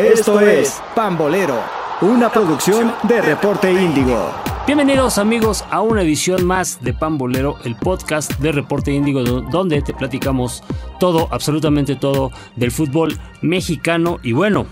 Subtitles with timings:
[0.00, 1.62] Esto es Pambolero,
[2.00, 4.30] una producción de Reporte Índigo.
[4.66, 9.92] Bienvenidos amigos a una edición más de Pambolero, el podcast de Reporte Índigo, donde te
[9.92, 10.64] platicamos
[10.98, 14.18] todo, absolutamente todo del fútbol mexicano.
[14.22, 14.64] Y bueno,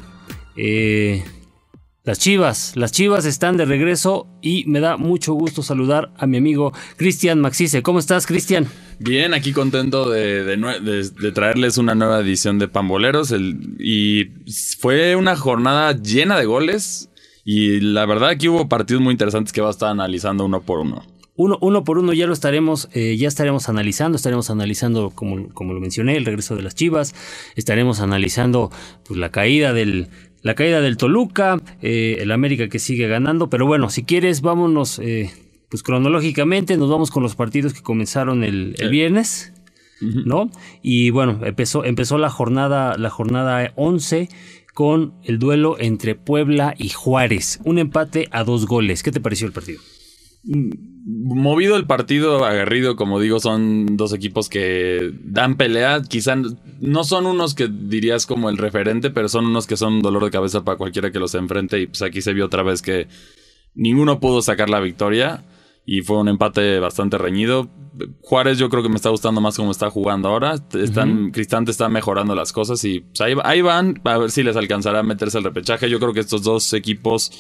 [0.57, 1.23] eh,
[2.09, 6.39] las Chivas, las Chivas están de regreso y me da mucho gusto saludar a mi
[6.39, 7.83] amigo Cristian Maxice.
[7.83, 8.67] ¿Cómo estás, Cristian?
[8.99, 10.57] Bien, aquí contento de,
[11.35, 13.35] traerles una nueva edición de Pamboleros.
[13.79, 14.25] y
[14.79, 17.11] fue una jornada llena de goles.
[17.45, 20.81] Y la verdad aquí hubo partidos muy interesantes que va a estar analizando uno por
[20.81, 21.05] uno.
[21.37, 25.73] Uno, uno por uno ya lo estaremos, eh, ya estaremos analizando, estaremos analizando, como, como
[25.73, 27.15] lo mencioné, el regreso de las Chivas,
[27.55, 28.73] estaremos analizando
[29.07, 30.09] pues, la caída del,
[30.43, 34.99] la caída del Toluca, eh, el América que sigue ganando, pero bueno, si quieres vámonos
[34.99, 35.31] eh,
[35.69, 39.53] pues cronológicamente, nos vamos con los partidos que comenzaron el, viernes,
[40.01, 40.51] ¿no?
[40.83, 44.29] Y bueno, empezó, empezó la jornada, la jornada 11
[44.75, 49.03] con el duelo entre Puebla y Juárez, un empate a dos goles.
[49.03, 49.81] ¿Qué te pareció el partido?
[51.05, 56.03] movido el partido, aguerrido, como digo, son dos equipos que dan pelea.
[56.03, 56.37] Quizá
[56.81, 60.31] no son unos que dirías como el referente, pero son unos que son dolor de
[60.31, 61.81] cabeza para cualquiera que los enfrente.
[61.81, 63.09] Y pues aquí se vio otra vez que
[63.75, 65.45] ninguno pudo sacar la victoria.
[65.85, 67.71] Y fue un empate bastante reñido.
[68.21, 70.57] Juárez yo creo que me está gustando más cómo está jugando ahora.
[70.75, 74.57] Están, Cristante está mejorando las cosas y pues, ahí, ahí van a ver si les
[74.57, 75.89] alcanzará a meterse el repechaje.
[75.89, 77.33] Yo creo que estos dos equipos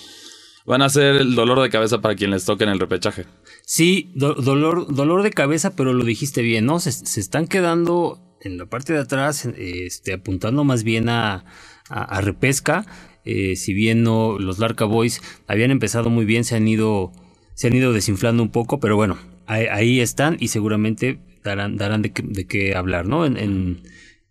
[0.68, 3.24] van a ser el dolor de cabeza para quien les toque en el repechaje.
[3.64, 6.78] Sí, dolor, dolor de cabeza, pero lo dijiste bien, ¿no?
[6.78, 11.44] Se, están quedando en la parte de atrás, este, apuntando más bien a,
[11.88, 12.86] a, repesca.
[13.24, 17.12] Eh, si bien no, los Larca Boys habían empezado muy bien, se han ido,
[17.54, 22.12] se han ido desinflando un poco, pero bueno, ahí, están y seguramente darán, darán de,
[22.12, 23.26] qué hablar, ¿no?
[23.26, 23.82] en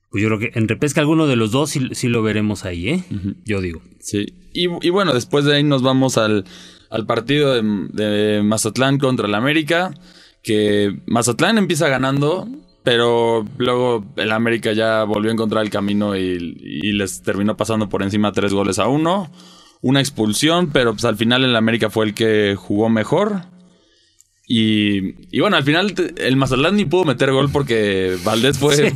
[0.10, 3.04] pues yo creo que en repesca alguno de los dos sí, lo veremos ahí, ¿eh?
[3.46, 3.82] Yo digo.
[4.00, 4.34] Sí.
[4.54, 6.46] Y, bueno, después de ahí nos vamos al,
[7.06, 9.94] partido de, Mazatlán contra el América.
[10.42, 12.48] Que Mazatlán empieza ganando,
[12.88, 18.02] pero luego el América ya volvió a encontrar el camino y, les terminó pasando por
[18.02, 19.30] encima tres goles a uno.
[19.82, 23.42] Una expulsión, pero pues al final el América fue el que jugó mejor.
[24.50, 28.94] Y, bueno, al final el Mazatlán ni pudo meter gol porque Valdés fue,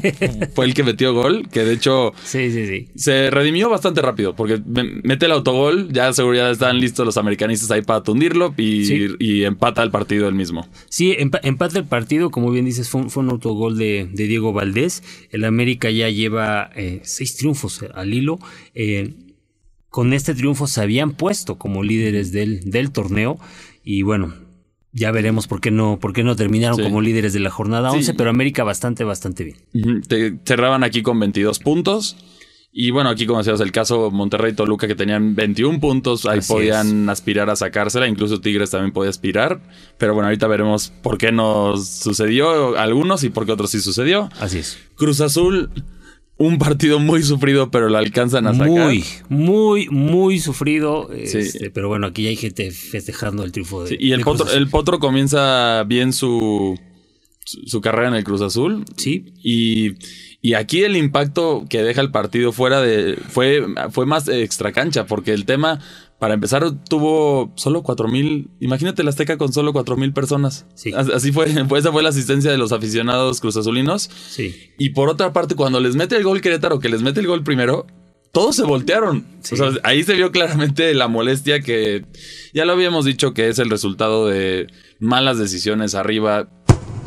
[0.55, 5.33] fue el que metió gol, que de hecho se redimió bastante rápido porque mete el
[5.33, 10.29] autogol, ya seguro ya están listos los americanistas ahí para tundirlo y, empata el partido
[10.29, 10.65] el mismo.
[10.87, 15.03] Sí, empata el partido, como bien dices, fue, un autogol de, Diego Valdés.
[15.31, 18.39] El América ya lleva eh, seis triunfos al hilo.
[18.73, 19.13] Eh,
[19.89, 23.37] con este triunfo se habían puesto como líderes del, del torneo
[23.83, 24.33] y bueno,
[24.93, 28.13] ya veremos por qué no, por qué no terminaron como líderes de la jornada 11,
[28.13, 30.03] pero América bastante, bastante bien.
[30.45, 32.17] cerraban aquí con 22 puntos.
[32.73, 37.49] Y bueno, aquí como decías, el caso Monterrey-Toluca que tenían 21 puntos, ahí podían aspirar
[37.49, 39.59] a sacársela, incluso Tigres también podía aspirar,
[39.97, 44.29] pero bueno, ahorita veremos por qué no sucedió algunos y por qué otros sí sucedió.
[44.39, 44.77] Así es.
[44.95, 45.69] Cruz Azul
[46.41, 48.67] un partido muy sufrido, pero lo alcanzan a sacar.
[48.67, 51.11] Muy, muy, muy sufrido.
[51.13, 53.95] Este, pero bueno, aquí hay gente festejando el triunfo de.
[53.99, 56.79] y el, potro, el Potro comienza bien su,
[57.45, 58.85] su, carrera en el Cruz Azul.
[58.97, 59.33] Sí.
[59.43, 59.93] Y,
[60.41, 63.17] y, aquí el impacto que deja el partido fuera de.
[63.29, 65.79] fue, fue más extra cancha, porque el tema
[66.21, 68.51] para empezar, tuvo solo cuatro mil.
[68.59, 70.67] Imagínate la Azteca con solo cuatro mil personas.
[70.75, 70.91] Sí.
[70.93, 71.47] Así fue.
[71.67, 74.07] Pues esa fue la asistencia de los aficionados cruzazulinos.
[74.29, 74.55] Sí.
[74.77, 77.43] Y por otra parte, cuando les mete el gol Querétaro, que les mete el gol
[77.43, 77.87] primero,
[78.31, 79.25] todos se voltearon.
[79.51, 82.05] O sea, ahí se vio claramente la molestia que
[82.53, 84.67] ya lo habíamos dicho que es el resultado de
[84.99, 86.49] malas decisiones arriba.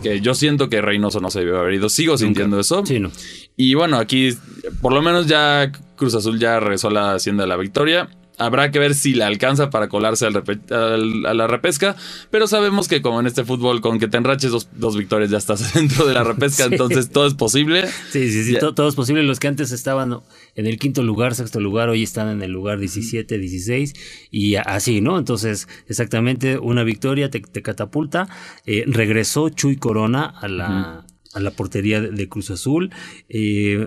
[0.03, 1.89] Que yo siento que Reynoso no se debió haber ido.
[1.89, 2.85] Sigo sintiendo eso.
[2.85, 3.13] Sí, no.
[3.57, 4.37] Y bueno, aquí
[4.83, 8.09] por lo menos ya Cruz Azul ya regresó a la hacienda de la victoria.
[8.37, 11.95] Habrá que ver si le alcanza para colarse al a la repesca,
[12.31, 15.75] pero sabemos que como en este fútbol, con que te enraches dos, victorias ya estás
[15.75, 17.87] dentro de la repesca, entonces todo es posible.
[18.11, 19.23] Sí, sí, sí, todo, es posible.
[19.23, 20.21] Los que antes estaban
[20.57, 23.95] en el quinto lugar, sexto lugar, hoy están en el lugar 17, 16
[24.31, 25.19] y así, ¿no?
[25.19, 28.29] Entonces, exactamente, una victoria te, catapulta.
[28.67, 32.91] Eh, regresó Chuy Corona a la, a la portería de, Cruz Azul.
[33.29, 33.87] Eh,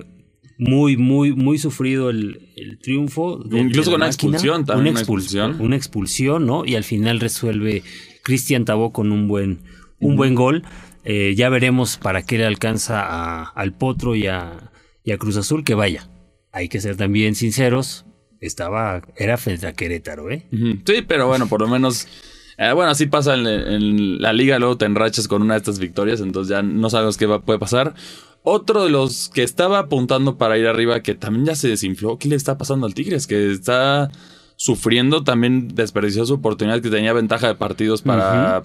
[0.58, 3.44] muy, muy, muy sufrido el, triunfo.
[3.52, 5.58] Incluso con una expulsión, también una, expulsión.
[5.60, 6.66] Una expulsión, ¿no?
[6.66, 7.84] Y al final resuelve
[8.24, 9.60] Cristian Tabó con un buen,
[10.00, 10.64] un buen gol.
[11.04, 14.72] Eh, ya veremos para qué le alcanza al Potro y a,
[15.18, 16.10] Cruz Azul, que vaya.
[16.52, 18.06] Hay que ser también sinceros.
[18.42, 20.48] Estaba, era frente a Querétaro, ¿eh?
[20.52, 22.08] Sí, pero bueno, por lo menos.
[22.58, 26.22] Eh, bueno, así pasa en, la liga, luego te enrachas con una de estas victorias,
[26.22, 27.94] entonces ya no sabes qué puede pasar.
[28.50, 32.30] Otro de los que estaba apuntando para ir arriba, que también ya se desinfló, ¿qué
[32.30, 33.28] le está pasando al Tigres?
[33.28, 34.10] Que está
[34.56, 38.64] sufriendo, también desperdició su oportunidad, que tenía ventaja de partidos para,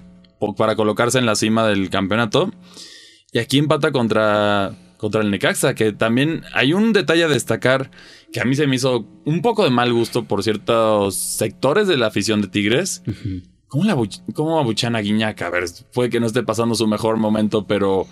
[0.57, 2.53] para colocarse en la cima del campeonato.
[3.33, 7.91] Y aquí empata contra, contra el Necaxa, que también hay un detalle a destacar
[8.33, 11.97] que a mí se me hizo un poco de mal gusto por ciertos sectores de
[11.97, 13.03] la afición de Tigres.
[13.67, 13.97] ¿Cómo, la
[14.33, 15.43] ¿Cómo abuchan a Guiñac?
[15.43, 18.07] A ver, puede que no esté pasando su mejor momento, pero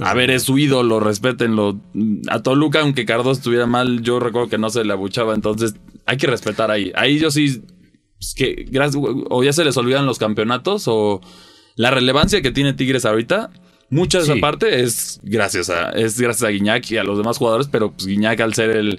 [0.00, 1.80] a ver, es su ídolo, respétenlo.
[2.28, 5.74] A Toluca, aunque Cardos estuviera mal, yo recuerdo que no se le abuchaba, entonces
[6.06, 6.92] hay que respetar ahí.
[6.94, 7.62] Ahí yo sí,
[8.36, 8.66] que
[9.28, 11.20] o ya se les olvidan los campeonatos o
[11.76, 13.50] la relevancia que tiene Tigres ahorita.
[13.90, 17.36] Mucha de esa parte es gracias a, es gracias a Guiñac y a los demás
[17.36, 18.98] jugadores, pero pues Guiñac al ser el,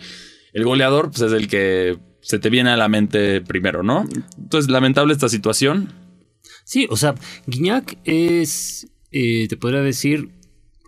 [0.53, 4.07] el goleador, pues es el que se te viene a la mente primero, ¿no?
[4.37, 5.91] Entonces, lamentable esta situación.
[6.63, 7.15] Sí, o sea,
[7.47, 10.29] Guiñac es, eh, te podría decir,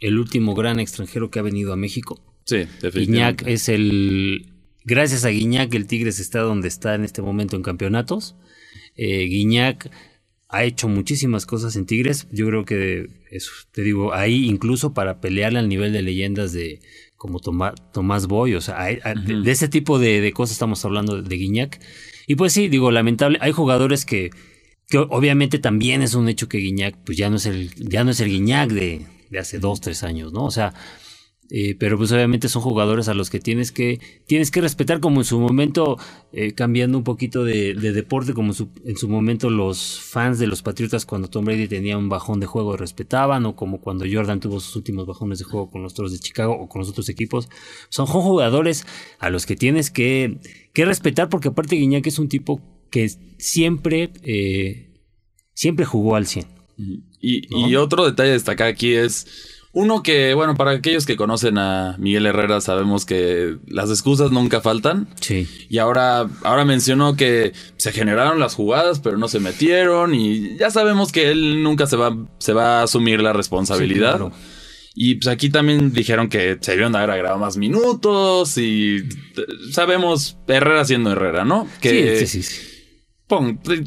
[0.02, 2.22] el último gran extranjero que ha venido a México.
[2.46, 3.46] Sí, definitivamente.
[3.46, 4.52] Guiñac es el.
[4.84, 8.36] Gracias a Guiñac, el Tigres está donde está en este momento en campeonatos.
[8.96, 9.90] Eh, Guiñac
[10.50, 12.28] ha hecho muchísimas cosas en Tigres.
[12.32, 16.82] Yo creo que, eso, te digo, ahí incluso para pelearle al nivel de leyendas de
[17.18, 21.82] como Tomás Boy, o sea, de, ese tipo de, cosas estamos hablando de, Guiñac.
[22.28, 24.30] Y pues sí, digo, lamentable, hay jugadores que,
[24.88, 28.12] que obviamente también es un hecho que Guiñac, pues ya no es el, ya no
[28.12, 30.46] es el Guiñac de, de hace dos, tres años, ¿no?
[30.46, 30.74] O sea,
[31.52, 35.22] eh, pero pues obviamente son jugadores a los que tienes que, tienes que respetar como
[35.22, 35.98] en su momento,
[36.34, 41.06] eh, cambiando un poquito de, deporte, como en su, momento los fans de los Patriotas
[41.06, 44.76] cuando Tom Brady tenía un bajón de juego respetaban, o como cuando Jordan tuvo sus
[44.76, 47.48] últimos bajones de juego con los Toros de Chicago o con los otros equipos.
[47.90, 48.86] Son jugadores
[49.20, 50.40] a los que tienes que,
[50.74, 53.08] que respetar porque aparte Guiñac es un tipo que
[53.38, 54.94] siempre, eh,
[55.54, 56.55] siempre jugó al 100.
[57.22, 59.28] Y, otro detalle a destacar aquí es...
[59.72, 64.62] Uno que, bueno, para aquellos que conocen a Miguel Herrera, sabemos que las excusas nunca
[64.62, 65.10] faltan.
[65.20, 65.50] Sí.
[65.68, 70.16] Y ahora, ahora mencionó que se generaron las jugadas, pero no se metieron.
[70.16, 74.22] Y ya sabemos que él nunca se va, se va a asumir la responsabilidad.
[74.94, 78.58] Y pues aquí también dijeron que se debieron haber agregado más minutos.
[78.58, 79.00] Y
[79.74, 81.68] sabemos Herrera siendo Herrera, ¿no?
[81.82, 82.75] Que, sí, sí, sí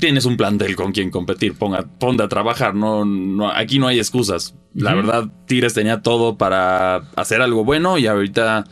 [0.01, 3.99] tienes un plantel con quien competir, ponga, ponte a trabajar, no, no, aquí no hay
[3.99, 4.55] excusas.
[4.75, 8.65] La verdad, Tigres tenía todo para hacer algo bueno y ahorita...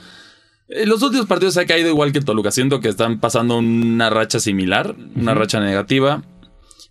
[0.69, 2.51] En eh, los últimos partidos se ha caído igual que Toluca.
[2.51, 6.25] Siento que están pasando una racha similar, una racha negativa,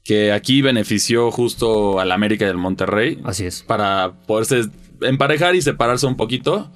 [0.06, 3.20] que aquí benefició justo al América y al Monterrey.
[3.26, 3.64] Así es.
[3.64, 4.70] Para poderse
[5.02, 6.72] emparejar y separarse un poquito.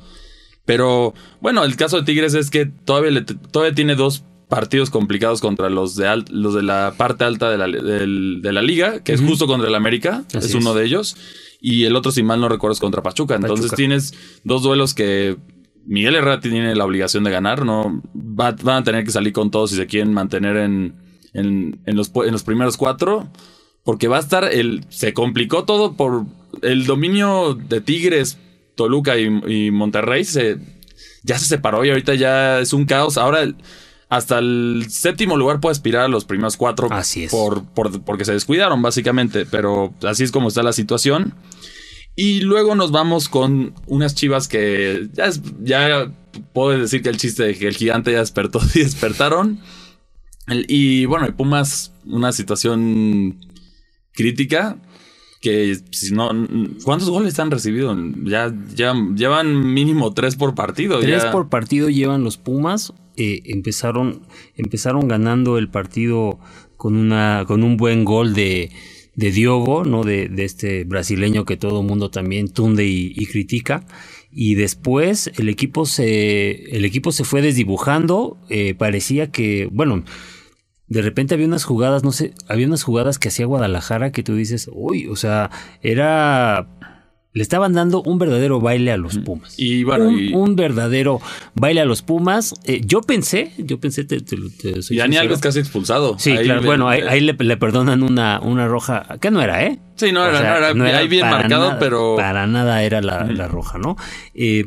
[0.66, 5.70] Pero bueno, el caso de Tigres es que todavía, todavía tiene dos partidos complicados contra
[5.70, 9.46] los de, los de la parte alta de la, de la liga, que es justo
[9.48, 11.16] contra el América, es uno de ellos.
[11.62, 13.36] Y el otro, si mal no recuerdo, es contra Pachuca.
[13.36, 14.14] Entonces tienes
[14.44, 15.38] dos duelos que
[15.86, 18.02] Miguel Herrera tiene la obligación de ganar, ¿no?
[18.14, 20.96] van a tener que salir con todos si se quieren mantener en,
[21.34, 23.30] en, los, en los primeros cuatro.
[23.84, 24.86] Porque va a estar el.
[24.90, 26.26] Se complicó todo por
[26.62, 28.38] el dominio de Tigres,
[28.76, 30.26] Toluca y, y Monterrey.
[30.26, 30.58] Se,
[31.24, 33.18] ya se separó y ahorita ya es un caos.
[33.18, 33.48] Ahora
[34.10, 36.88] hasta el séptimo lugar puede aspirar a los primeros cuatro.
[36.92, 37.32] Así es.
[37.32, 37.64] Por,
[38.04, 39.46] porque se descuidaron, básicamente.
[39.46, 41.36] Pero así es como está la situación.
[42.16, 45.30] Y luego nos vamos con unas chivas que ya,
[45.62, 46.12] ya
[46.54, 49.60] puedo decir que el chiste de que el gigante ya despertó y despertaron.
[50.48, 53.38] Y bueno, Pumas, una situación
[54.14, 54.78] crítica.
[55.40, 56.32] Que si no.
[56.84, 57.96] ¿Cuántos goles han recibido?
[58.26, 61.00] Ya, ya llevan mínimo tres por partido.
[61.00, 62.92] Tres por partido llevan los Pumas.
[63.20, 64.22] Eh, empezaron,
[64.56, 66.40] empezaron ganando el partido
[66.78, 68.72] con, una, con un buen gol de,
[69.16, 70.06] de Diogo, ¿no?
[70.06, 73.86] De, este brasileño que todo mundo también tunde y, critica.
[74.32, 78.38] Y después el equipo se, el equipo se fue desdibujando.
[78.50, 80.06] Eh, parecía que, bueno,
[80.88, 84.36] de repente había unas jugadas, no sé, había unas jugadas que hacía Guadalajara que tú
[84.36, 86.79] dices, uy, o sea, era
[87.32, 89.54] le estaban dando un verdadero baile a los Pumas.
[89.58, 91.22] Y bueno, un, verdadero
[91.54, 92.56] baile a los Pumas.
[92.66, 94.36] Eh, yo pensé, yo pensé, te, te,
[94.90, 96.18] y Dani Alves casi expulsado.
[96.18, 96.64] Sí, claro.
[96.64, 99.80] bueno, ahí, le, perdonan una, una roja, que no era, ¿eh?
[99.96, 102.16] Sí, no era, no era, ahí bien marcado, pero.
[102.16, 103.96] Para nada era la, roja, ¿no?
[104.34, 104.66] Eh,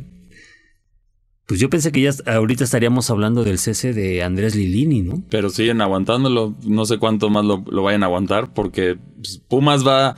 [1.46, 5.22] pues yo pensé que ya ahorita estaríamos hablando del cese de Andrés Lilini, ¿no?
[5.30, 6.54] Pero siguen aguantándolo.
[6.64, 10.14] No sé cuánto más lo, lo vayan a aguantar, porque pues, Pumas va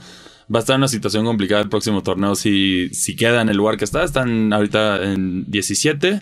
[0.53, 3.57] va a estar en una situación complicada el próximo torneo si, si queda en el
[3.57, 4.03] lugar que está.
[4.03, 6.21] Están ahorita en 17.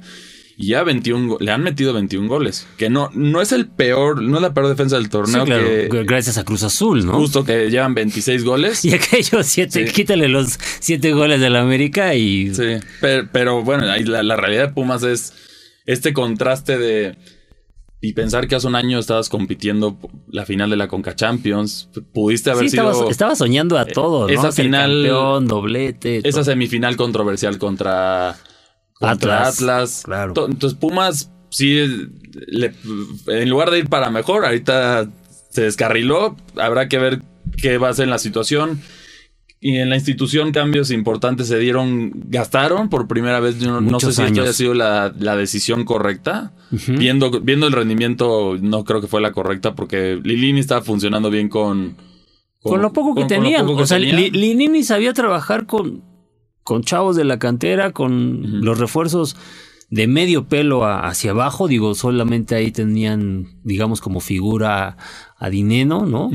[0.56, 2.68] Y ya 21, go- le han metido 21 goles.
[2.78, 5.46] Que no, no es el peor, no es la peor defensa del Sí, torneo.
[5.46, 7.14] claro, que gracias a Cruz Azul, ¿no?
[7.14, 8.86] Justo que llevan 26 goles.
[8.86, 9.94] Y aquellos siete, Sí.
[9.94, 14.68] quítale los siete goles del América y Sí, pero, pero bueno, ahí la, la realidad
[14.68, 15.34] de Pumas es
[15.88, 17.18] este contraste de...
[18.06, 19.98] Y pensar que hace un año estabas compitiendo
[20.30, 21.90] la final de la Conca Champions.
[22.14, 24.34] Pudiste haber Sí, sido estaba, estaba soñando a todo, ¿no?
[24.34, 26.18] esa Ser final- campeón, doblete.
[26.18, 26.44] esa todo.
[26.44, 28.36] semifinal controversial contra,
[28.96, 29.12] contra
[29.48, 30.02] Atlas, Atlas.
[30.04, 30.34] claro.
[30.34, 32.10] To- Entonces Pumas sí,
[32.48, 32.74] le-
[33.28, 35.10] en lugar de ir para mejor, ahorita
[35.50, 36.36] se descarriló.
[36.58, 37.22] Habrá que ver
[37.56, 38.82] qué va a ser en la situación.
[39.66, 43.60] Y en la institución cambios importantes se dieron, gastaron por primera vez.
[43.60, 46.52] Yo no, no sé si esto haya sido la, la decisión correcta.
[46.88, 51.48] viendo, viendo el rendimiento, no creo que fue la correcta porque Lilini estaba funcionando bien
[51.48, 51.96] con...
[52.62, 53.66] Con lo poco que con- con lo tenían.
[53.66, 54.16] poco que o sea, tenía.
[54.16, 56.02] Li- Linini sabía trabajar con,
[56.64, 59.36] con chavos de la cantera, con los refuerzos
[59.90, 61.68] de medio pelo a- hacia abajo.
[61.70, 64.98] Digo, solamente ahí tenían, digamos, como figura
[65.46, 66.32] a Dineno, ¿no?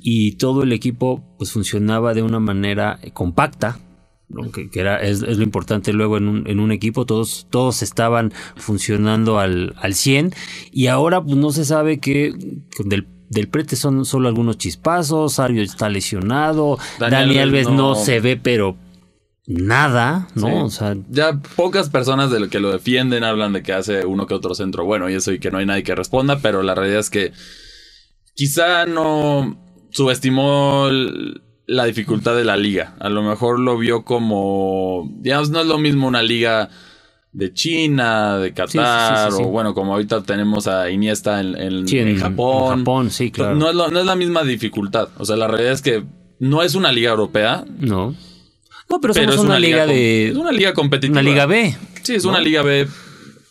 [0.00, 3.78] Y todo el equipo pues funcionaba de una manera compacta.
[4.28, 4.50] ¿no?
[4.50, 7.82] Que, que era, es, es lo importante luego en un, en un equipo, todos, todos
[7.82, 10.32] estaban funcionando al, al 100
[10.72, 12.32] y ahora pues no se sabe que
[12.84, 17.94] del, del prete son solo algunos chispazos, Sabio está lesionado, Daniel Dani Alves no, no-
[17.94, 18.76] se ve pero
[19.46, 20.46] nada, ¿no?
[20.48, 20.52] Sí.
[20.54, 24.26] O sea, Ya pocas personas de lo que lo defienden hablan de que hace uno
[24.26, 26.74] que otro centro bueno y eso y que no hay nadie que responda, pero la
[26.74, 27.32] realidad es que
[28.36, 29.56] quizá no
[29.90, 30.88] subestimó
[31.66, 32.94] la dificultad de la liga.
[33.00, 36.68] A lo mejor lo vio como, digamos, no es lo mismo una liga
[37.32, 39.42] de China, de Qatar, Sí, sí, sí, sí, sí.
[39.44, 42.72] o bueno, como ahorita tenemos a Iniesta en, en- sí, en Japón.
[42.72, 43.56] en Japón, sí, claro.
[43.56, 45.08] No, es lo- no es la misma dificultad.
[45.18, 46.04] O sea, la realidad es que
[46.38, 48.14] no es una liga europea, No.
[48.88, 50.28] No, pero, pero somos es una, liga, de.
[50.28, 51.20] Es una liga competitiva.
[51.20, 51.74] Una liga B.
[52.04, 52.30] Sí, es ¿no?
[52.30, 52.86] una Liga B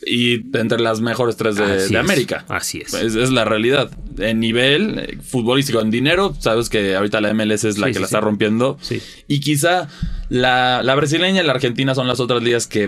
[0.06, 2.46] y entre las mejores tres de, América.
[2.48, 2.94] Así es.
[2.94, 3.92] Es, es la realidad.
[4.18, 7.96] En nivel eh, futbolístico, en dinero, sabes que ahorita la MLS es la Sí, que
[7.96, 8.14] sí, la sí.
[8.16, 8.78] está rompiendo.
[8.82, 9.02] Sí.
[9.28, 9.90] Y quizá
[10.30, 12.88] la, la brasileña y la argentina son las otras ligas que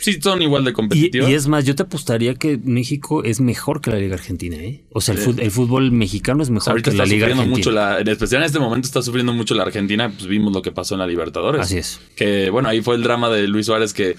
[0.00, 1.30] sí son igual de competitivas.
[1.30, 4.84] y es más, yo te apostaría que México es mejor que la Liga Argentina, ¿eh?
[4.90, 7.58] O sea, el, fútbol mexicano es mejor ahorita que la Liga sufriendo Argentina.
[7.58, 10.62] mucho la, en especial en este momento está sufriendo mucho la Argentina, pues vimos lo
[10.62, 11.60] que pasó en la Libertadores.
[11.60, 12.00] Así es.
[12.16, 14.16] Que bueno, ahí fue el drama de Luis Suárez que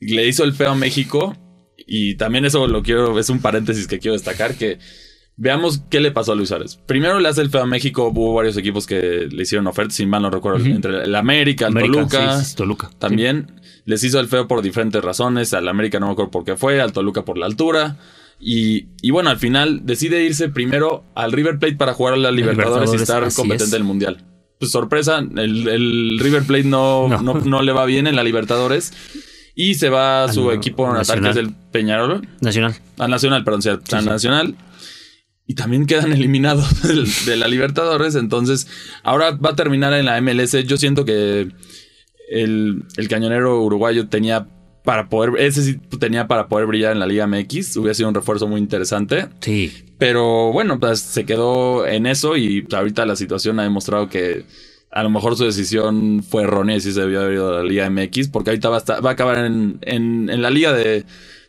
[0.00, 1.36] le hizo el feo a México.
[1.86, 4.78] Y también eso lo quiero, es un paréntesis que quiero destacar, que
[5.36, 6.78] veamos qué le pasó a Luis Suárez.
[6.86, 10.06] Primero le hace el feo a México, hubo varios equipos que le hicieron ofertas, si
[10.06, 12.40] mal no recuerdo, entre el América, el América, Toluca.
[12.40, 12.90] sí, sí, Toluca.
[12.98, 13.52] También
[13.84, 15.54] les hizo el feo por diferentes razones.
[15.54, 17.98] Al América no me acuerdo por qué fue, al Toluca por la altura.
[18.40, 22.30] Y, y bueno, al final decide irse primero al River Plate para jugar a la
[22.30, 23.70] Libertadores, y estar competente es.
[23.70, 24.24] del Mundial.
[24.58, 27.22] Pues sorpresa, el, el River Plate no, No.
[27.22, 27.34] no.
[27.40, 28.92] No, le va bien en la Libertadores.
[29.58, 31.30] Y se va a su Al equipo en ataque, Nacional.
[31.32, 32.28] es el Peñarol.
[32.42, 32.74] Nacional.
[32.98, 33.96] Al Nacional, perdón, sí, al sí.
[34.06, 34.54] Nacional.
[35.46, 38.14] Y también quedan eliminados del- de la Libertadores.
[38.16, 38.68] Entonces,
[39.02, 40.52] ahora va a terminar en la MLS.
[40.66, 41.48] Yo siento que
[42.30, 44.46] el, el cañonero uruguayo tenía
[44.84, 47.76] para poder, ese sí tenía para poder brillar en la Liga MX.
[47.78, 49.28] Hubiera sido un refuerzo muy interesante.
[49.40, 49.72] Sí.
[49.98, 54.44] Pero bueno, pues se quedó en eso y ahorita la situación ha demostrado que
[54.98, 57.88] a lo mejor su decisión fue errónea y se debió haber ido a la Liga
[57.90, 61.04] MX, porque ahorita va a, estar- va a acabar en, en- en la liga de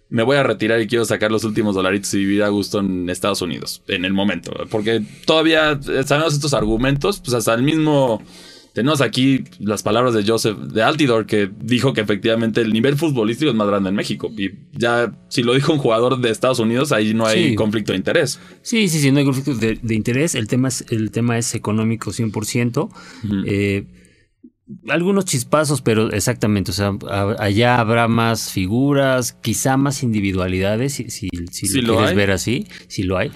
[0.10, 3.10] me voy a retirar y quiero sacar los últimos dolaritos y vivir a gusto en
[3.10, 4.51] Estados Unidos, en el momento.
[4.70, 8.22] Porque todavía eh, sabemos estos argumentos, pues hasta el mismo...
[8.78, 13.50] Tenemos aquí las palabras de Joseph de Altidor que dijo que efectivamente el nivel futbolístico
[13.50, 14.32] es más grande en México.
[14.38, 17.56] Y ya, si lo dijo un jugador de Estados Unidos, ahí no hay Sí.
[17.56, 18.40] conflicto de interés.
[18.62, 20.36] Sí, sí, sí, no hay conflicto de, de interés.
[20.36, 22.90] El tema es, el tema es económico 100%.
[23.48, 23.88] Eh,
[24.90, 26.92] algunos chispazos, pero exactamente, o sea,
[27.40, 31.30] allá habrá más figuras, quizá más individualidades, si, si,
[31.82, 32.16] lo lo quieres hay.
[32.16, 33.32] ver así, si lo hay,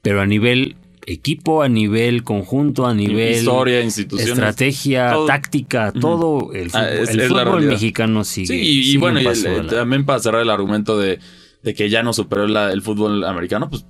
[0.00, 4.32] pero a nivel equipo, a nivel conjunto, a nivel Historia, instituciones.
[4.34, 5.26] estrategia, todo.
[5.26, 8.46] táctica, todo el fútbol, Ah, es- el es fútbol mexicano sigue.
[8.48, 11.18] Sí, y, bueno, y el- eh, también para cerrar el argumento de,
[11.62, 13.86] de que ya no superó la- el fútbol americano, pues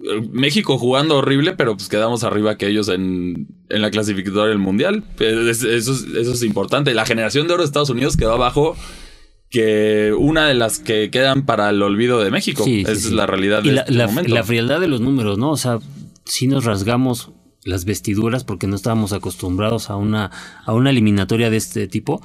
[0.00, 4.58] eh, México jugando horrible, pero pues quedamos arriba que ellos en, en la clasificatoria del
[4.58, 5.02] mundial.
[5.18, 6.94] Eh, es- Eso es, eso es importante.
[6.94, 8.76] La generación de oro de Estados Unidos quedó abajo
[9.50, 12.64] que una de las que quedan para el olvido de México.
[12.64, 13.06] Sí, Esa sí.
[13.08, 14.34] es la realidad Y de la, este la- momento.
[14.34, 15.50] la frialdad de los números, ¿no?
[15.50, 15.78] O sea,
[16.28, 17.32] sí nos rasgamos
[17.64, 20.30] las vestiduras porque no estábamos acostumbrados a una,
[20.64, 22.22] a una eliminatoria de este tipo,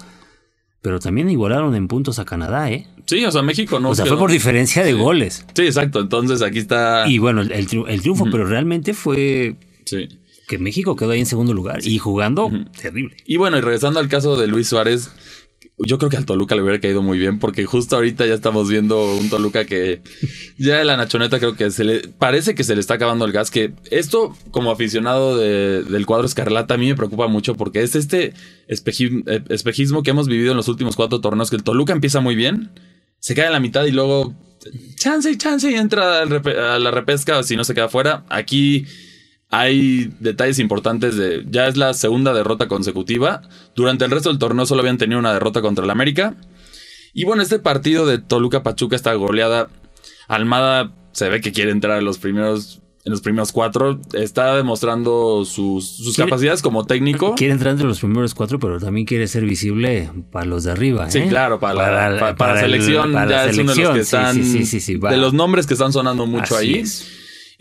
[0.82, 2.88] pero también igualaron en puntos a Canadá, ¿eh?
[3.06, 3.90] Sí, o sea, México no.
[3.90, 4.98] o sea, quedó- fue por diferencia de Sí.
[4.98, 5.46] goles.
[5.56, 6.00] Sí, exacto.
[6.02, 7.06] Entonces aquí está.
[7.08, 9.56] Y bueno, el, el triu- el triunfo, pero realmente fue
[9.86, 10.08] Sí.
[10.48, 13.18] que México quedó ahí en segundo lugar y jugando terrible.
[13.26, 15.12] Y bueno, y regresando al caso de Luis Suárez,
[15.80, 18.70] yo creo que al Toluca le hubiera caído muy bien porque justo ahorita ya estamos
[18.70, 20.02] viendo un Toluca que
[20.58, 23.50] ya la Nachoneta creo que se le parece que se le está acabando el gas.
[23.50, 28.34] Que esto, como aficionado del cuadro Escarlata, a mí me preocupa mucho porque es este
[28.68, 31.50] eh, espejismo que hemos vivido en los últimos cuatro torneos.
[31.50, 32.72] Que el Toluca empieza muy bien,
[33.20, 34.36] se cae en la mitad y luego
[34.96, 38.26] chance y chance y entra a la repesca si no se queda fuera.
[38.30, 38.86] Aquí
[39.54, 41.46] hay detalles importantes de.
[41.48, 43.44] Ya es la segunda derrota consecutiva.
[43.76, 46.36] Durante el resto del torneo solo habían tenido una derrota contra el América.
[47.14, 49.70] Y bueno, este partido de Toluca Pachuca está goleada.
[50.28, 52.80] Almada se ve que quiere entrar en los primeros.
[53.06, 57.36] En los primeros cuatro, está demostrando sus, capacidades como técnico.
[57.36, 61.12] Quiere entrar entre los primeros cuatro, pero también quiere ser visible para los de arriba.
[61.12, 61.28] Sí, ¿eh?
[61.28, 63.12] claro, para, la, para, selección.
[63.12, 64.42] ya es uno de los que están.
[64.42, 66.86] de los nombres que están sonando mucho ahí.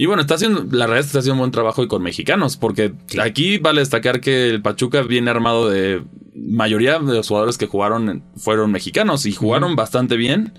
[0.03, 2.93] Y bueno, está haciendo, la realidad está haciendo un buen trabajo y con mexicanos, porque
[3.21, 6.03] aquí vale destacar que el Pachuca viene armado de
[6.35, 10.55] mayoría de los jugadores que jugaron fueron mexicanos y jugaron bastante bien.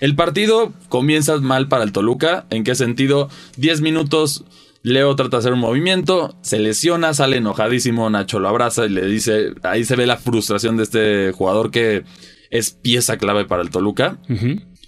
[0.00, 2.46] El partido comienza mal para el Toluca.
[2.48, 3.28] ¿En qué sentido?
[3.58, 4.46] 10 minutos.
[4.82, 9.04] Leo trata de hacer un movimiento, se lesiona, sale enojadísimo, Nacho lo abraza y le
[9.04, 12.04] dice, ahí se ve la frustración de este jugador que
[12.50, 14.16] es pieza clave para el Toluca.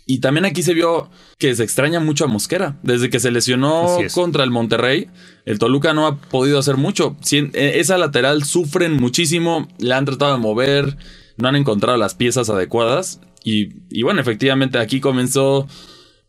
[0.07, 1.09] Y también aquí se vio
[1.39, 2.79] que se extraña mucho a Mosquera.
[2.83, 5.09] Desde que se lesionó contra el Monterrey,
[5.47, 7.17] el Toluca no ha podido hacer mucho.
[7.33, 10.99] Eh, esa lateral sufren muchísimo, le han tratado de mover,
[11.39, 13.21] no han encontrado las piezas adecuadas.
[13.43, 15.67] Y, bueno, efectivamente aquí comenzó,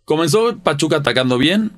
[0.03, 1.71] comenzó Pachuca atacando bien.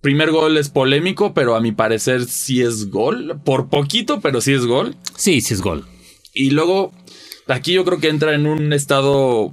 [0.00, 3.40] Primer gol es polémico, pero a mi parecer sí es gol.
[3.44, 4.96] Por poquito, pero sí es gol.
[5.16, 5.86] Sí, sí es gol.
[6.34, 6.92] Y luego,
[7.46, 9.52] aquí yo creo que entra en un estado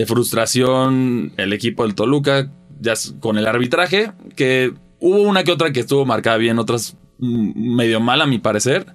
[0.00, 5.72] de frustración el equipo del Toluca ya con el arbitraje, que hubo una que otra
[5.72, 8.86] que estuvo marcada bien, otras medio mal a mi parecer.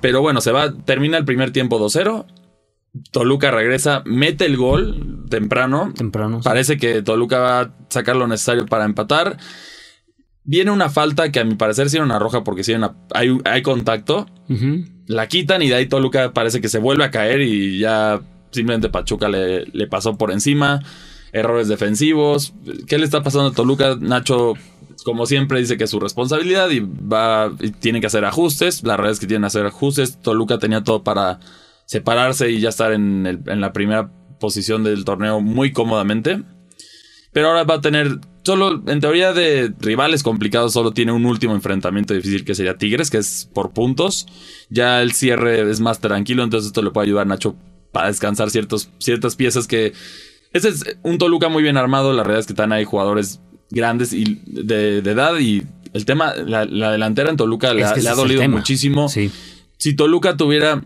[0.00, 2.26] Pero bueno, se va, termina el primer tiempo 2-0.
[3.12, 5.92] Toluca regresa, mete el gol temprano.
[5.94, 6.40] Temprano.
[6.42, 9.36] Parece que Toluca va a sacar lo necesario para empatar.
[10.42, 12.74] Viene una falta que a mi parecer sí era una roja porque sí
[13.14, 14.26] hay, hay, contacto.
[15.06, 18.88] La quitan y de ahí Toluca parece que se vuelve a caer y ya simplemente
[18.88, 20.82] Pachuca le, le pasó por encima.
[21.32, 22.54] Errores defensivos.
[22.86, 23.96] ¿Qué le está pasando a Toluca?
[24.00, 24.54] Nacho
[25.04, 28.82] como siempre dice que es su responsabilidad y va tiene que hacer ajustes.
[28.82, 30.20] La realidad es que tiene que hacer ajustes.
[30.20, 31.40] Toluca tenía todo para
[31.86, 36.42] separarse y ya estar en, en, la primera posición del torneo muy cómodamente.
[37.32, 41.54] Pero ahora va a tener solo en teoría de rivales complicados solo tiene un último
[41.54, 44.26] enfrentamiento difícil que sería Tigres, que es por puntos.
[44.68, 47.56] Ya el cierre es más tranquilo, entonces esto le puede ayudar a Nacho
[47.92, 49.92] para descansar ciertos, ciertas piezas que...
[50.52, 54.12] Ese es un Toluca muy bien armado, la realidad es que están ahí jugadores grandes
[54.12, 59.08] y de, edad y el tema, la, delantera en Toluca le, ha dolido muchísimo.
[59.08, 60.82] Si Toluca tuviera,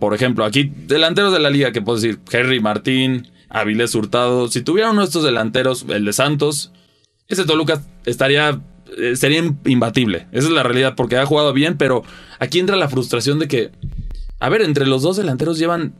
[0.00, 4.62] por ejemplo, aquí delanteros de la liga, que puedo decir, Henry Martín, Avilés Hurtado, si
[4.62, 6.72] tuviera uno de estos delanteros, el de Santos,
[7.28, 8.60] ese Toluca estaría
[8.96, 10.26] eh, sería imbatible.
[10.32, 12.04] Esa es la realidad, porque ha jugado bien, pero
[12.38, 13.70] aquí entra la frustración de que
[14.40, 15.94] a ver, entre los dos delanteros llevan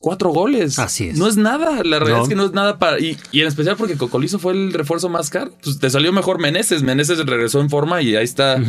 [0.00, 0.78] cuatro goles.
[0.78, 1.18] Así es.
[1.18, 1.82] No es nada.
[1.84, 2.98] La realidad es que no es nada para.
[3.00, 5.52] Y, en especial porque Cocolizo fue el refuerzo más caro.
[5.62, 6.82] Pues te salió mejor Meneses.
[6.82, 8.60] Meneses regresó en forma y ahí está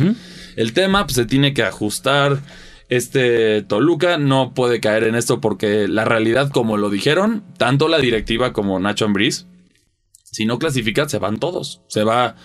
[0.56, 1.04] el tema.
[1.04, 2.40] Pues se tiene que ajustar.
[2.88, 7.98] Este Toluca no puede caer en esto porque la realidad, como lo dijeron, tanto la
[7.98, 9.44] directiva como Nacho Ambriz,
[10.22, 11.82] si no clasifica, se van todos.
[11.88, 12.36] Se va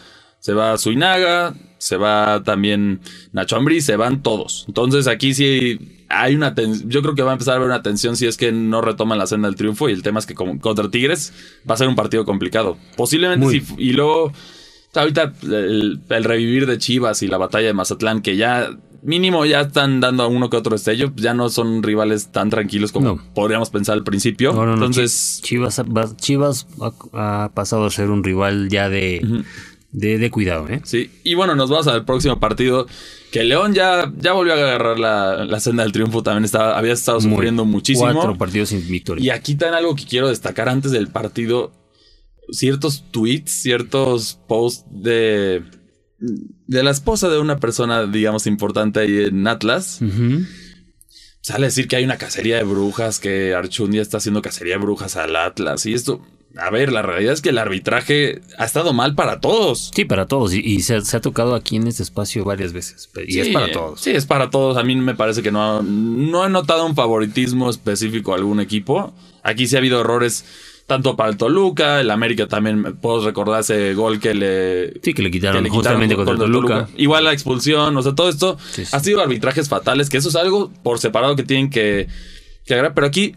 [0.44, 3.00] se va Suinaga, se va también
[3.32, 4.66] Nacho Ambrí, se van todos.
[4.68, 6.54] Entonces aquí sí hay una
[6.86, 9.18] yo creo que va a empezar a haber una tensión si es que no retoman
[9.18, 11.32] la senda del triunfo y el tema es que contra Tigres
[11.68, 12.78] va a ser un partido complicado.
[12.98, 14.34] Posiblemente sí, y luego
[14.94, 18.70] ahorita el, revivir de Chivas y la batalla de Mazatlán que ya
[19.02, 22.92] mínimo ya están dando a uno que otro estello, ya no son rivales tan tranquilos
[22.92, 24.52] como podríamos pensar al principio.
[24.74, 25.82] Entonces Chivas,
[26.18, 26.68] Chivas
[27.14, 29.46] ha, pasado a ser un rival ya de
[29.94, 30.82] de, cuidado, ¿eh?
[30.84, 32.88] Sí, y bueno, nos vamos al próximo partido.
[33.32, 36.24] Que León ya, ya volvió a agarrar la, senda del triunfo.
[36.24, 38.12] También estaba, había estado sufriendo muchísimo.
[38.12, 39.24] Cuatro partidos sin victoria.
[39.24, 41.72] Y aquí está algo que quiero destacar antes del partido.
[42.52, 45.64] Ciertos tweets, ciertos posts de,
[46.20, 50.00] de la esposa de una persona, digamos, importante ahí en Atlas.
[51.42, 54.80] Sale a decir que hay una cacería de brujas, que Archundia está haciendo cacería de
[54.80, 55.86] brujas al Atlas.
[55.86, 56.26] Y esto,
[56.58, 59.92] a ver, la realidad es que el arbitraje ha estado mal para todos.
[59.94, 60.54] Sí, para todos.
[60.54, 63.10] Y, se, ha tocado aquí en este espacio varias veces.
[63.28, 64.00] Y es para todos.
[64.00, 64.78] Sí, es para todos.
[64.78, 69.13] A mí me parece que no, no he notado un favoritismo específico a algún equipo.
[69.42, 70.46] Aquí sí ha habido errores
[70.86, 75.00] tanto para el Toluca, el América también, puedo recordar ese gol que le...
[75.02, 76.89] Sí, que le quitaron, justamente contra, el Toluca.
[76.98, 78.58] Igual la expulsión, o sea, todo esto
[78.92, 82.10] ha sido arbitrajes fatales, que eso es algo por separado que tienen que
[82.66, 83.36] que agrada, pero aquí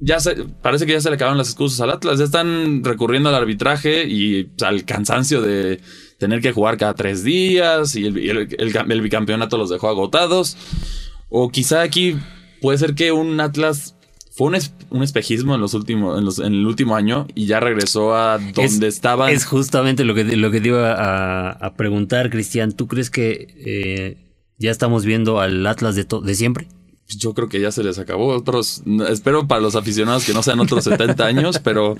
[0.00, 2.18] ya se, parece que ya se le acabaron las excusas al Atlas.
[2.18, 5.80] Ya están recurriendo al arbitraje y al cansancio de
[6.18, 10.56] tener que jugar cada tres días y el, bicampeonato los dejó agotados.
[11.28, 12.16] O quizá aquí
[12.62, 13.94] puede ser que un Atlas
[14.32, 14.48] fue
[14.90, 19.30] un, espejismo en los últimos en, el último año y ya regresó a donde estaba.
[19.30, 20.94] Es justamente lo que, lo que te iba
[21.52, 22.72] a, preguntar, Cristian.
[22.72, 24.16] ¿Tú crees que eh,
[24.56, 26.68] ya estamos viendo al Atlas de, de siempre?
[27.10, 28.28] Pues, yo creo que ya se les acabó.
[28.28, 31.96] Otros, espero para los aficionados que no sean otros 70 años, pero,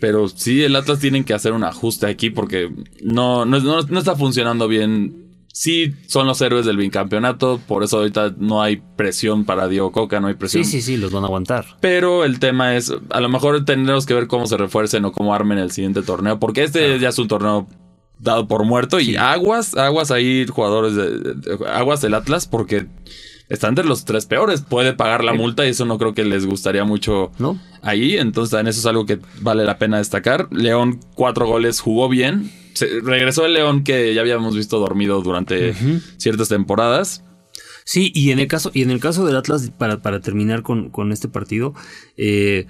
[0.00, 4.66] pero sí, el Atlas tienen que hacer un ajuste aquí porque no, no, está funcionando
[4.66, 5.26] bien.
[5.52, 10.20] Sí, son los héroes del bicampeonato, por eso ahorita no hay presión para Diego Coca,
[10.20, 10.64] no hay presión.
[10.64, 11.66] Sí, sí, sí, los van a aguantar.
[11.80, 15.34] Pero el tema es, a lo mejor tendremos que ver cómo se refuercen o cómo
[15.34, 17.66] armen el siguiente torneo, porque este ya es un torneo
[18.20, 22.86] dado por muerto y aguas, aguas ahí jugadores de, aguas del Atlas porque
[23.48, 24.62] está entre los tres peores.
[24.62, 27.60] Puede pagar la multa y eso no creo que les gustaría mucho ¿No?
[27.82, 28.16] ahí.
[28.16, 30.48] Entonces, también eso es algo que vale la pena destacar.
[30.52, 32.50] León, cuatro goles, jugó bien.
[33.02, 35.74] regresó el León que ya habíamos visto dormido durante
[36.16, 37.24] ciertas temporadas.
[37.84, 40.90] Sí, y en el caso, y en el caso del Atlas, para, para terminar con,
[40.90, 41.72] con este partido,
[42.18, 42.66] eh,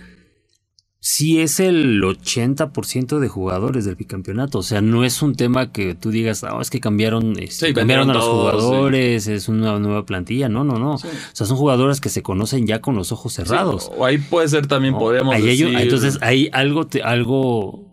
[1.01, 4.59] sí es el 80% de jugadores del bicampeonato.
[4.59, 8.11] O sea, no es un tema que tú digas, ah, es que cambiaron, este, cambiaron
[8.11, 10.49] a los jugadores, es una nueva plantilla.
[10.49, 10.95] No, no, no.
[10.95, 13.91] O sea, son jugadores que se conocen ya con los ojos cerrados.
[13.97, 15.75] o ahí puede ser también, podríamos decir...
[15.79, 17.87] entonces, ahí algo, te, algo...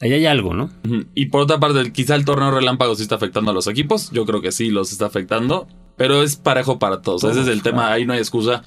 [0.00, 0.70] Ahí hay algo, ¿no?
[1.14, 4.10] Y por otra parte, quizá el torneo relámpago sí está afectando a los equipos.
[4.10, 5.66] Yo creo que sí los está afectando.
[5.96, 7.24] Pero es parejo para todos.
[7.24, 7.90] Ese es el tema.
[7.92, 8.64] Ahí no hay excusa.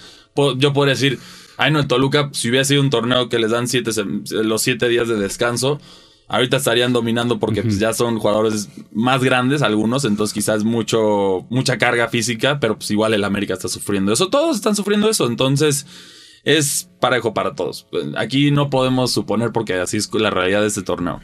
[0.57, 1.19] Yo podría decir,
[1.57, 3.91] Ay, no, el Toluca, si hubiera sido un torneo que les dan siete,
[4.31, 5.79] los siete días de descanso,
[6.27, 11.77] ahorita estarían dominando porque pues, ya son jugadores más grandes algunos, entonces quizás mucho, mucha
[11.77, 14.29] carga física, pero pues igual el América está sufriendo eso.
[14.29, 15.85] Todos están sufriendo eso, entonces
[16.43, 17.87] es parejo para todos.
[18.15, 21.21] Aquí no podemos suponer porque así es la realidad de este torneo.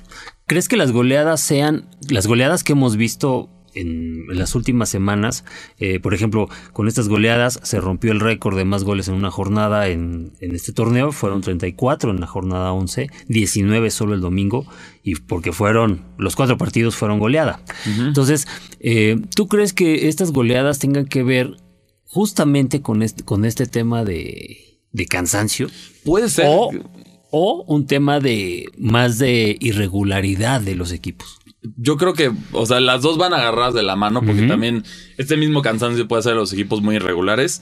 [0.48, 5.46] ¿Crees que las goleadas sean, las goleadas que hemos visto en, las últimas semanas.
[5.80, 9.32] Eh, por ejemplo, con estas goleadas se rompió el récord de más goles en una
[9.32, 11.12] jornada en, este torneo.
[11.12, 14.66] Fueron 34 en la jornada 11, 19 solo el domingo,
[15.04, 17.62] y porque fueron, los cuatro partidos fueron goleada.
[18.00, 18.48] Entonces,
[18.80, 21.58] eh, ¿tú crees que estas goleadas tengan que ver
[22.06, 25.68] justamente con este, con este tema de, de cansancio?
[26.04, 26.48] Puede ser.
[27.36, 31.40] o un tema de más de irregularidad de los equipos
[31.78, 34.84] yo creo que, o sea, las dos van agarradas de la mano porque también
[35.18, 37.62] este mismo cansancio puede hacer a los equipos muy irregulares.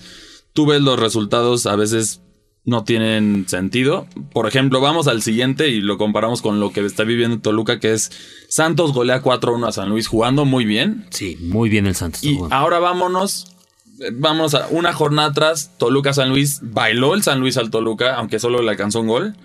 [0.53, 2.21] Tú ves los resultados, a veces
[2.63, 4.07] no tienen sentido.
[4.33, 7.93] Por ejemplo, vamos al siguiente y lo comparamos con lo que está viviendo Toluca, que
[7.93, 8.11] es
[8.49, 11.05] Santos golea 4-1 a San Luis jugando muy bien.
[11.09, 12.23] Sí, muy bien el Santos.
[12.23, 13.55] Y ahora vámonos,
[14.13, 18.39] vamos a una jornada atrás, Toluca San Luis bailó el San Luis al Toluca, aunque
[18.39, 19.35] solo le alcanzó un gol.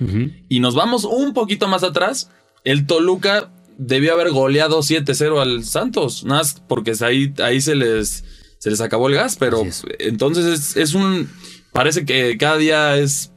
[0.48, 2.30] Y nos vamos un poquito más atrás,
[2.64, 8.24] el Toluca debió haber goleado 7-0 al Santos, nada más porque ahí, ahí se les
[8.58, 9.62] se les acabó el gas, pero
[9.98, 11.28] entonces es, un
[11.72, 13.32] parece que cada día es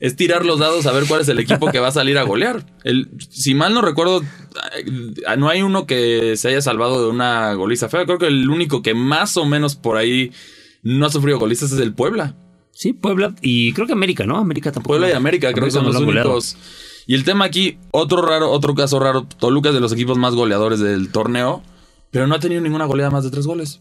[0.00, 2.24] es tirar los dados a ver cuál es el equipo que va a salir a
[2.24, 2.66] golear.
[2.82, 4.22] El, si mal no recuerdo,
[5.38, 8.04] no hay uno que se haya salvado de una goliza fea.
[8.04, 10.32] Creo que el único que más o menos por ahí
[10.82, 12.36] no ha sufrido golizas es el Puebla.
[12.72, 14.36] Sí, Puebla y creo que América, ¿no?
[14.36, 14.94] América tampoco.
[14.94, 16.56] Puebla y América, creo que son los únicos.
[17.06, 20.34] Y el tema aquí, otro raro, otro caso raro, Toluca es de los equipos más
[20.34, 21.62] goleadores del torneo,
[22.10, 23.80] pero no ha tenido ninguna goleada más de tres goles.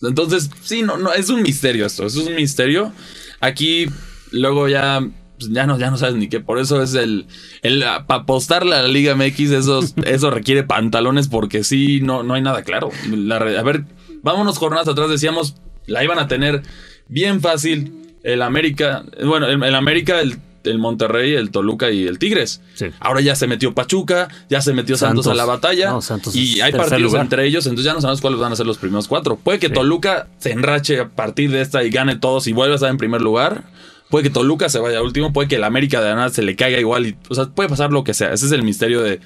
[0.00, 2.92] Entonces, sí, no, no, es un misterio esto, es un misterio.
[3.40, 3.86] Aquí,
[4.30, 5.00] luego ya,
[5.38, 6.40] pues, ya no, ya no sabes ni qué.
[6.40, 7.26] Por eso es el,
[7.62, 12.42] el para apostar la Liga MX, eso, eso requiere pantalones porque sí, no, no hay
[12.42, 12.90] nada claro.
[12.90, 13.84] a ver,
[14.22, 15.56] vámonos jornadas atrás, decíamos,
[15.86, 16.62] la iban a tener
[17.08, 18.00] bien fácil.
[18.22, 22.60] El América, bueno, el América, el el Monterrey, el Toluca y el Tigres.
[23.00, 25.94] Ahora ya se metió Pachuca, ya se metió Santos, a la batalla.
[26.32, 29.08] y hay partidos entre ellos, entonces ya no sabemos cuáles van a ser los primeros
[29.08, 29.36] cuatro.
[29.36, 32.76] Puede que Toluca se enrache a partir de esta y gane todos y vuelva a
[32.76, 33.64] estar en primer lugar.
[34.10, 36.78] Puede que Toluca se vaya último, puede que el América de nada se le caiga
[36.78, 37.06] igual.
[37.06, 38.32] Y, o sea, puede pasar lo que sea.
[38.32, 39.20] Ese es el misterio de,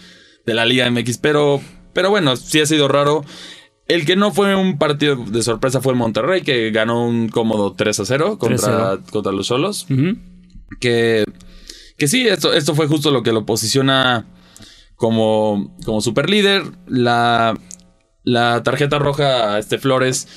[0.46, 1.18] la Liga MX.
[1.18, 1.60] Pero,
[1.92, 3.24] pero bueno, sí ha sido raro.
[3.86, 7.72] El que no fue un partido de sorpresa fue el Monterrey, que ganó un cómodo
[7.72, 9.86] 3 a 0 contra, contra los Solos.
[10.80, 11.24] Que,
[11.96, 14.26] que sí, esto, esto fue justo lo que lo posiciona
[14.96, 16.64] como, como super líder.
[16.86, 17.58] La,
[18.24, 20.28] la tarjeta roja a este Flores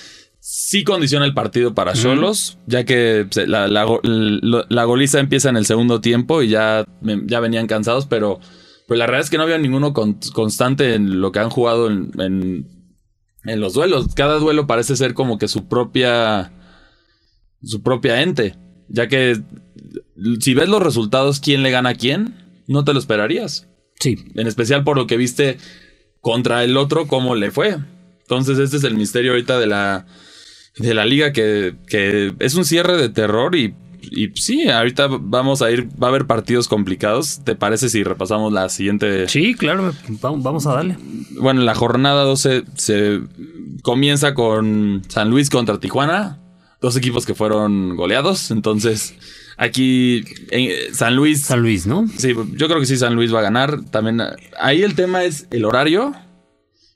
[0.41, 6.01] sí condiciona el partido para Cholos, ya que la, la, goliza empieza en el segundo
[6.01, 6.83] tiempo y ya,
[7.25, 8.39] ya venían cansados, pero,
[8.87, 12.11] pues la realidad es que no había ninguno constante en lo que han jugado en,
[12.19, 12.67] en,
[13.43, 14.15] en, los duelos.
[14.15, 16.51] Cada duelo parece ser como que su propia,
[17.63, 18.55] su propia ente.
[18.91, 19.41] Ya que
[20.39, 22.35] si ves los resultados, quién le gana a quién,
[22.67, 23.67] no te lo esperarías.
[23.99, 24.17] Sí.
[24.35, 25.57] En especial por lo que viste
[26.19, 27.77] contra el otro, cómo le fue.
[28.21, 30.05] Entonces, este es el misterio ahorita de la,
[30.77, 35.61] de la liga, que, que es un cierre de terror y, y sí, ahorita vamos
[35.61, 37.41] a ir, va a haber partidos complicados.
[37.43, 39.27] ¿Te parece si repasamos la siguiente?
[39.27, 40.97] Sí, claro, vamos, vamos a darle.
[41.39, 43.21] Bueno, la jornada 12 se
[43.83, 46.40] comienza con San Luis contra Tijuana,
[46.81, 49.13] dos equipos que fueron goleados, entonces
[49.57, 52.07] aquí en San Luis San Luis, ¿no?
[52.17, 53.83] Sí, yo creo que sí, San Luis va a ganar.
[53.91, 54.21] También
[54.59, 56.13] ahí el tema es el horario.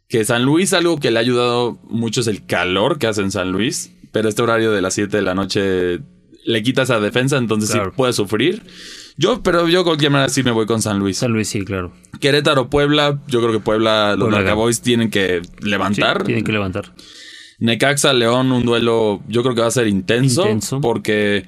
[0.07, 3.31] Que San Luis, algo que le ha ayudado mucho es el calor que hace en
[3.31, 3.91] San Luis.
[4.11, 5.99] Pero este horario de las 7 de la noche
[6.45, 7.89] le quita esa defensa, entonces Claro.
[7.89, 8.61] sí puede sufrir.
[9.17, 11.17] Yo, pero yo cualquier manera sí me voy con San Luis.
[11.17, 11.91] San Luis, sí, claro.
[12.19, 16.23] Querétaro, Puebla, yo creo que Puebla, los Puebla tienen que Sí, levantar.
[16.23, 16.93] tienen que levantar.
[17.59, 20.41] Necaxa, León, un duelo yo creo que va a ser intenso.
[20.43, 20.81] Intenso.
[20.81, 21.45] Porque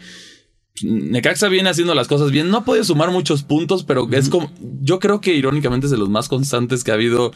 [0.83, 2.49] Necaxa viene haciendo las cosas bien.
[2.49, 4.51] No ha podido sumar muchos puntos, pero es como.
[4.81, 7.31] Yo creo que irónicamente es de los más constantes que ha habido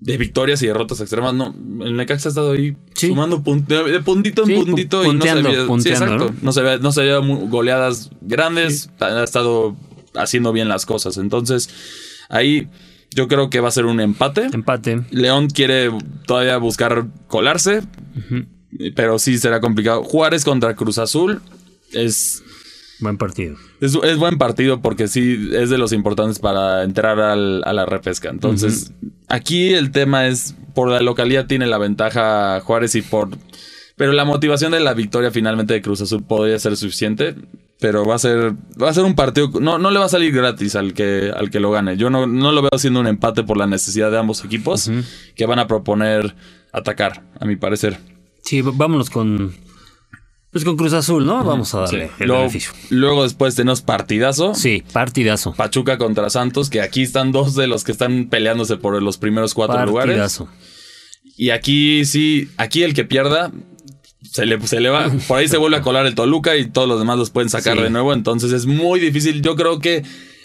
[0.00, 1.32] de victorias y derrotas extremas.
[1.32, 3.06] No, el Necaxa ha estado ahí Sí.
[3.08, 5.66] sumando pun- de, puntito en Sí, puntito y no se había.
[5.80, 6.34] sí, exacto.
[6.42, 6.52] ¿no?
[6.52, 8.90] se ve, no se mu- goleadas grandes.
[8.98, 9.76] Ha estado
[10.14, 11.18] haciendo bien las cosas.
[11.18, 11.70] Entonces,
[12.28, 12.66] ahí
[13.14, 14.48] yo creo que va a ser un empate.
[14.52, 15.02] Empate.
[15.10, 15.90] León quiere
[16.26, 17.82] todavía buscar colarse,
[18.94, 20.02] pero sí será complicado.
[20.02, 21.40] Juárez contra Cruz Azul
[21.92, 22.42] es,
[23.00, 23.56] Buen partido.
[23.80, 27.84] es, es buen partido porque sí es de los importantes para entrar al- a la
[27.86, 28.30] repesca.
[28.30, 28.92] Entonces,
[29.28, 33.28] aquí el tema es, por la localidad tiene la ventaja Juárez y por...
[33.96, 37.34] Pero la motivación de la victoria finalmente de Cruz Azul podría ser suficiente.
[37.82, 39.50] Pero va a ser, va a ser un partido.
[39.60, 41.96] No, no le va a salir gratis al que, al que lo gane.
[41.96, 44.88] Yo no, no lo veo siendo un empate por la necesidad de ambos equipos
[45.34, 46.36] que van a proponer
[46.72, 47.98] atacar, a mi parecer.
[48.44, 49.52] Sí, vámonos con.
[50.52, 51.42] Pues con Cruz Azul, ¿no?
[51.42, 52.72] Vamos a darle el Luego, beneficio.
[52.90, 54.54] luego después tenemos partidazo.
[54.54, 55.54] Sí, partidazo.
[55.54, 59.54] Pachuca contra Santos, que aquí están dos de los que están peleándose por los primeros
[59.54, 60.10] cuatro lugares.
[60.18, 60.48] Partidazo.
[61.36, 63.50] Y aquí sí, aquí el que pierda
[64.32, 66.88] se le, se le va, por ahí se vuelve a colar el Toluca y todos
[66.88, 67.82] los demás los pueden sacar Sí.
[67.82, 68.12] de nuevo.
[68.12, 69.42] Entonces es muy difícil.
[69.42, 70.02] Yo creo que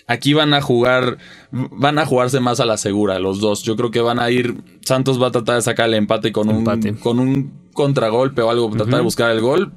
[0.08, 1.17] aquí van a jugar,
[1.52, 3.63] van a jugarse más a la segura los dos.
[3.63, 6.50] Yo creo que van a ir, Santos va a tratar de sacar el empate con
[6.50, 6.91] Empate.
[6.91, 9.71] un con un contragolpe o algo, tratar de buscar el gol.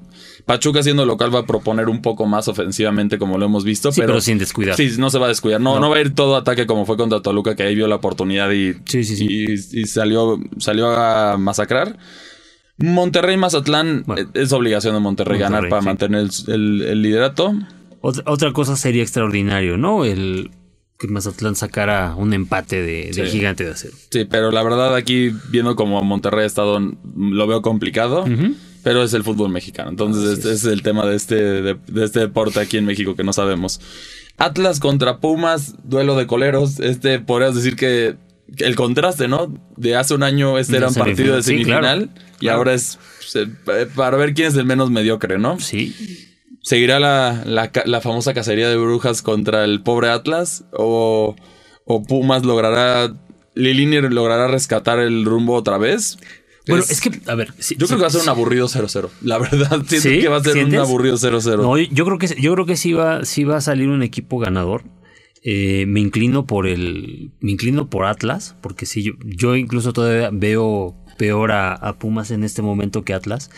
[0.46, 4.00] Pachuca siendo local va a proponer un poco más ofensivamente como lo hemos visto, Sí,
[4.00, 4.74] pero, pero sin descuidar.
[4.74, 5.60] Sí, no se va a descuidar.
[5.60, 5.90] No, no.
[5.90, 8.72] va a ir todo ataque como fue contra Toluca, que ahí vio la oportunidad y,
[8.86, 9.26] Sí, sí, sí.
[9.28, 11.98] y, y salió, salió a masacrar.
[12.80, 14.22] Monterrey Mazatlán Bueno.
[14.22, 15.86] eh, es obligación de Monterrey, ganar para sí.
[15.86, 17.54] mantener el, el- el liderato.
[18.00, 20.04] Otra, otra cosa sería extraordinario, ¿no?
[20.04, 20.50] El
[20.98, 23.94] que Mazatlán sacara un empate de, gigante de acero.
[24.10, 26.78] Sí, pero la verdad aquí viendo como Monterrey ha estado,
[27.16, 28.24] lo veo complicado.
[28.82, 29.90] Pero es el fútbol mexicano.
[29.90, 33.24] Entonces, este es el tema de este, de, de este deporte aquí en México que
[33.24, 33.78] no sabemos.
[34.38, 36.80] Atlas contra Pumas, duelo de coleros.
[36.80, 38.16] Este podrías decir que
[38.58, 39.52] el contraste, ¿no?
[39.76, 41.42] De hace un año este era un partido de semifinal.
[41.42, 42.08] Sí, semifinal.
[42.08, 42.30] claro.
[42.36, 42.58] Y Claro.
[42.58, 43.46] ahora es se-
[43.94, 45.58] para ver quién es el menos mediocre, ¿no?
[45.60, 45.94] Sí.
[46.62, 47.42] ¿Seguirá la,
[47.86, 50.64] la, famosa cacería de brujas contra el pobre Atlas?
[50.72, 51.34] ¿O,
[51.84, 53.14] o Pumas logrará.
[53.54, 56.18] Lilini logrará rescatar el rumbo otra vez?
[56.68, 57.52] Bueno, Es- es que, a ver.
[57.76, 59.08] yo creo que va a ser un aburrido 0-0.
[59.22, 60.20] La verdad, siento ¿Sí?
[60.20, 60.78] que va a ser ¿Sientes?
[60.78, 61.56] un aburrido 0-0.
[61.62, 64.38] No, yo creo que yo creo que sí va, sí va a salir un equipo
[64.38, 64.84] ganador.
[65.42, 67.32] Eh, me inclino por el.
[67.40, 68.56] Me inclino por Atlas.
[68.60, 73.14] Porque sí, yo, yo incluso todavía veo peor a, a Pumas en este momento que
[73.14, 73.50] Atlas.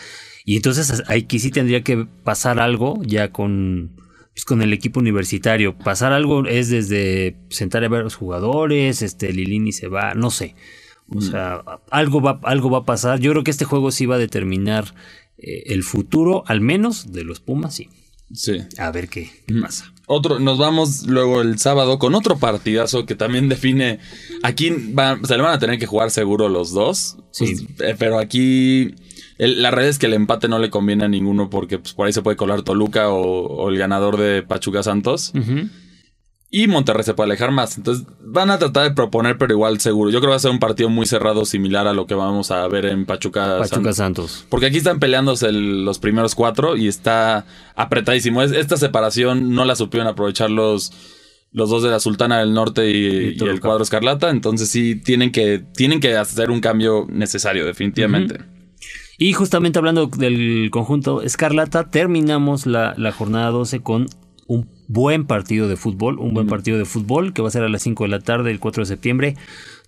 [0.45, 3.91] Y entonces aquí sí tendría que pasar algo ya con.
[4.33, 5.77] pues, con el equipo universitario.
[5.77, 10.31] Pasar algo es desde sentar a ver a los jugadores, este Lilini se va, no
[10.31, 10.55] sé.
[11.09, 13.19] O sea, algo va, algo va a pasar.
[13.19, 14.95] Yo creo que este juego sí va a determinar
[15.37, 17.89] eh, el futuro, al menos, de los Pumas, sí.
[18.33, 18.59] Sí.
[18.77, 19.92] A ver qué, qué pasa.
[20.05, 23.99] Otro, nos vamos luego el sábado con otro partidazo que también define.
[24.43, 27.17] Aquí va- se le van a tener que jugar seguro los dos.
[27.31, 27.45] Sí.
[27.77, 28.93] Pues, eh, pero aquí
[29.37, 32.05] el- la realidad es que el empate no le conviene a ninguno porque pues, por
[32.07, 35.31] ahí se puede colar Toluca o, o el ganador de Pachuca Santos.
[36.55, 37.77] Y Monterrey se puede alejar más.
[37.77, 40.11] Entonces van a tratar de proponer, pero igual seguro.
[40.11, 42.51] Yo creo que va a ser un partido muy cerrado, similar a lo que vamos
[42.51, 43.95] a ver en Pachuca, Pachuca Santos.
[43.95, 44.45] Santos.
[44.49, 48.43] Porque aquí están peleándose el- los primeros cuatro y está apretadísimo.
[48.43, 50.91] Es- esta separación no la supieron aprovechar los,
[51.51, 54.29] los dos de la Sultana del Norte y, y el cuadro Escarlata.
[54.29, 58.37] Entonces sí tienen que, tienen que hacer un cambio necesario, definitivamente.
[59.17, 64.05] Y justamente hablando del conjunto Escarlata, terminamos la, la jornada 12 con
[64.45, 67.69] un buen partido de fútbol, un buen partido de fútbol que va a ser a
[67.69, 69.35] las 5 de la tarde, el 4 de septiembre.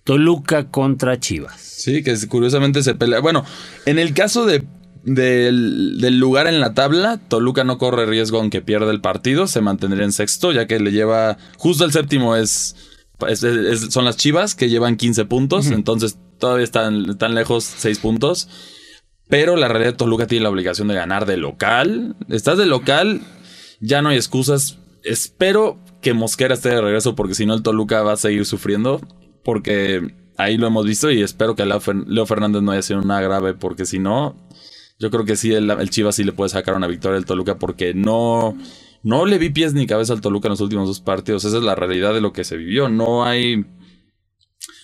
[0.04, 1.60] Toluca contra Chivas.
[1.60, 3.20] Sí, que es- curiosamente se pelea.
[3.20, 3.44] Bueno,
[3.86, 4.64] en el caso de
[5.04, 9.60] del, del lugar en la tabla, Toluca no corre riesgo aunque pierda el partido, se
[9.60, 12.74] mantendría en sexto, ya que le lleva justo el séptimo es,
[13.28, 17.98] es- es- son las Chivas que llevan 15 puntos, entonces todavía están, están lejos 6
[18.00, 18.48] puntos.
[19.28, 22.14] Pero la realidad Toluca tiene la obligación de ganar de local.
[22.28, 23.22] Estás de local,
[23.80, 24.78] ya no hay excusas.
[25.06, 29.00] Espero que Mosquera esté de regreso porque si no el Toluca va a seguir sufriendo.
[29.44, 33.00] Porque ahí lo hemos visto y espero que Leo Fer- Leo Fernández no haya sido
[33.02, 34.36] nada grave porque si no,
[34.98, 37.56] yo creo que sí, el, el Chivas sí le puede sacar una victoria al Toluca
[37.56, 38.58] porque no,
[39.04, 41.44] no le vi pies ni cabeza al Toluca en los últimos dos partidos.
[41.44, 42.88] Esa es la realidad de lo que se vivió.
[42.88, 43.64] No hay...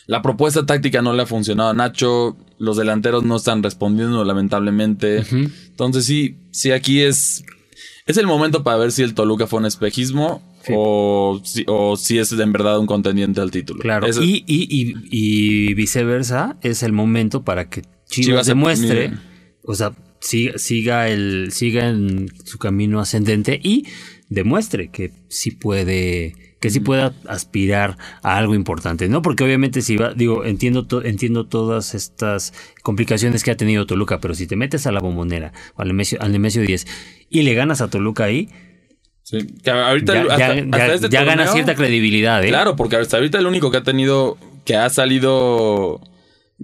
[0.06, 2.36] La propuesta táctica no le ha funcionado a Nacho.
[2.58, 5.24] Los delanteros no están respondiendo, lamentablemente.
[5.70, 7.44] Entonces sí, sí, aquí es...
[8.06, 10.72] Es el momento para ver si el Toluca fue un espejismo Sí.
[10.76, 13.80] o, si, o si es en verdad un contendiente al título.
[13.80, 14.06] Claro.
[14.22, 19.12] Y, y, y, y viceversa, es el momento para que Chivas, demuestre,
[19.64, 23.86] o sea, siga, siga, el, siga en su camino ascendente y
[24.28, 29.20] demuestre que sí puede que sí pueda aspirar a algo importante, ¿no?
[29.20, 34.20] Porque obviamente si va, digo, entiendo, to- entiendo todas estas complicaciones que ha tenido Toluca,
[34.20, 36.86] pero si te metes a la bombonera, al Nemesio, al Nemesio 10
[37.28, 38.48] y le ganas a Toluca ahí,
[39.24, 42.48] sí, que ahorita ya, hasta- ya- hasta ya- este ya gana torneo- cierta credibilidad, ¿eh?
[42.48, 46.00] Claro, porque hasta ahorita el único que ha tenido, que ha salido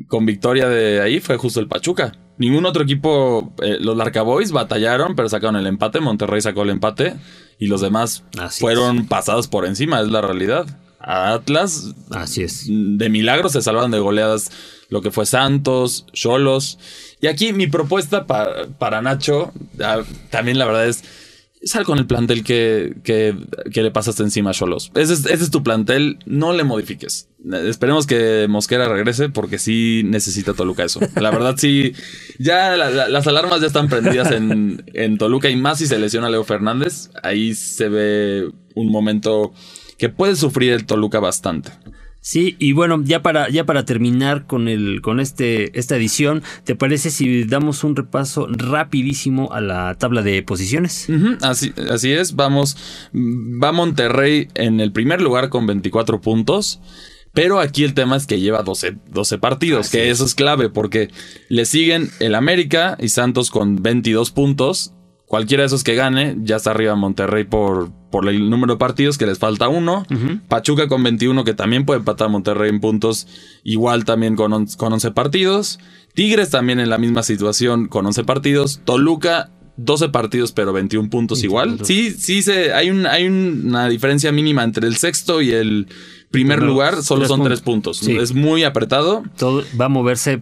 [0.06, 2.12] con victoria de ahí fue justo el Pachuca.
[2.38, 6.00] Ningún otro equipo, eh, los Larcaboys batallaron, pero sacaron el empate.
[6.00, 7.16] Monterrey sacó el empate
[7.58, 10.66] y los demás Así fueron pasados por encima, es la realidad.
[11.00, 12.66] A Atlas, Así es.
[12.68, 14.50] de milagro se salvan de goleadas
[14.88, 16.78] lo que fue Santos, Cholos.
[17.20, 21.04] Y aquí mi propuesta para, para Nacho, ah, también la verdad es,
[21.64, 23.34] sal con el plantel que, que,
[23.82, 24.90] le pasaste encima a Cholos.
[24.94, 27.28] Ese es, tu plantel, no le modifiques.
[27.64, 31.00] Esperemos que Mosquera regrese porque sí necesita Toluca eso.
[31.20, 31.92] La verdad sí,
[32.38, 35.98] ya la- la- las alarmas ya están prendidas en, en Toluca y más si se
[35.98, 39.52] lesiona Leo Fernández, ahí se ve un momento
[39.98, 41.70] que puede sufrir el Toluca bastante.
[42.28, 46.74] Sí, y bueno, ya para, ya para terminar con el, con este, esta edición, ¿te
[46.74, 51.08] parece si damos un repaso rapidísimo a la tabla de posiciones?
[51.40, 52.76] Así, así es, vamos,
[53.14, 56.82] va Monterrey en el primer lugar con 24 puntos.
[57.32, 60.16] Pero aquí el tema es que lleva 12, 12 partidos, Así que es.
[60.16, 61.08] eso es clave porque
[61.48, 64.92] le siguen el América y Santos con 22 puntos.
[65.28, 69.18] Cualquiera de esos que gane, ya está arriba Monterrey por, por el número de partidos,
[69.18, 70.06] que les falta uno.
[70.48, 73.26] Pachuca con 21, que también puede empatar a Monterrey en puntos,
[73.62, 75.78] igual también con, on- con 11 partidos.
[76.14, 78.80] Tigres también en la misma situación con 11 partidos.
[78.86, 81.84] Toluca 12 partidos, pero 21 puntos 21 igual.
[81.86, 85.88] Sí, sí, se, hay, un, hay una diferencia mínima entre el sexto y el
[86.30, 87.02] primer lugar.
[87.02, 87.48] Solo tres son puntos.
[87.50, 87.96] tres puntos.
[87.98, 88.16] Sí.
[88.16, 89.22] Es muy apretado.
[89.36, 90.40] Todo va a moverse,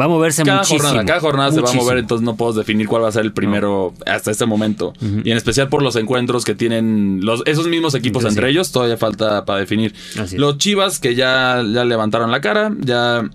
[0.00, 0.80] va a moverse Cada muchísimo.
[0.82, 3.22] jornada, cada jornada se va a mover, entonces no puedo definir cuál va a ser
[3.24, 4.92] el primero hasta este momento.
[5.00, 8.52] Y en especial por los encuentros que tienen los, esos mismos equipos Entonces, entre sí.
[8.52, 9.94] ellos, todavía falta para definir.
[10.18, 10.36] Así.
[10.38, 13.28] Los Chivas que ya, ya levantaron la cara, ya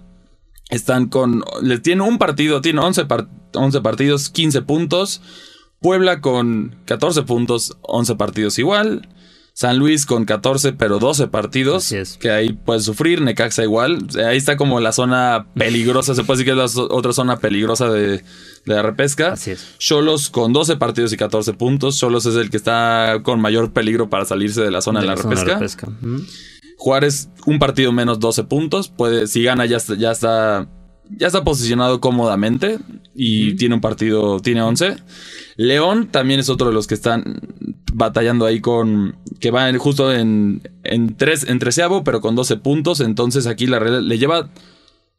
[0.70, 1.44] están con...
[1.62, 5.22] Les tienen un partido, tienen 11, par- 11 partidos, 15 puntos.
[5.80, 9.08] Puebla con 14 puntos, 11 partidos igual.
[9.58, 11.88] San Luis con 14, pero 12 partidos.
[11.88, 12.18] Así es.
[12.18, 13.22] Que ahí puedes sufrir.
[13.22, 14.06] Necaxa igual.
[14.24, 16.14] Ahí está como la zona peligrosa.
[16.14, 18.24] Se puede decir que es la otra zona peligrosa de, de
[18.68, 19.32] la repesca.
[19.32, 19.66] Así es.
[19.80, 21.98] Cholos con 12 partidos y 14 puntos.
[21.98, 25.18] Cholos es el que está con mayor peligro para salirse de la zona de, la,
[25.18, 25.54] zona de repesca.
[25.56, 25.88] repesca.
[26.08, 26.24] Ujú.
[26.78, 28.90] Juárez, un partido menos 12 puntos.
[28.90, 30.70] Puede, si gana, ya está, ya está,
[31.10, 32.78] ya está posicionado cómodamente.
[33.16, 34.98] Y tiene un partido, tiene 11.
[35.56, 37.42] León también es otro de los que están
[37.94, 39.18] batallando ahí con.
[39.40, 43.00] Que va en- justo en, en, tres, en treceavo, pero con 12 puntos.
[43.02, 44.50] Entonces aquí la realidad le lleva.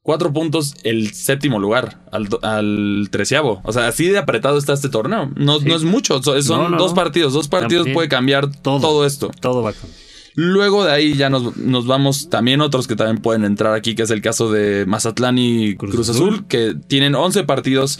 [0.02, 3.60] Cuatro puntos el séptimo lugar al, al treceavo.
[3.64, 5.30] O sea, así de apretado está este torneo.
[5.36, 5.66] No, Sí.
[5.66, 6.22] no es mucho.
[6.22, 7.34] so- Son No, no, dos partidos.
[7.34, 7.94] Dos partidos También.
[7.94, 8.80] puede cambiar Todo.
[8.80, 9.30] todo esto.
[9.40, 9.90] Todo va con.
[10.34, 14.02] Luego de ahí ya nos, nos vamos también otros que también pueden entrar aquí, que
[14.04, 16.28] es el caso de Mazatlán y Cruz Cruz, Azul.
[16.34, 17.98] Azul, que tienen 11 partidos,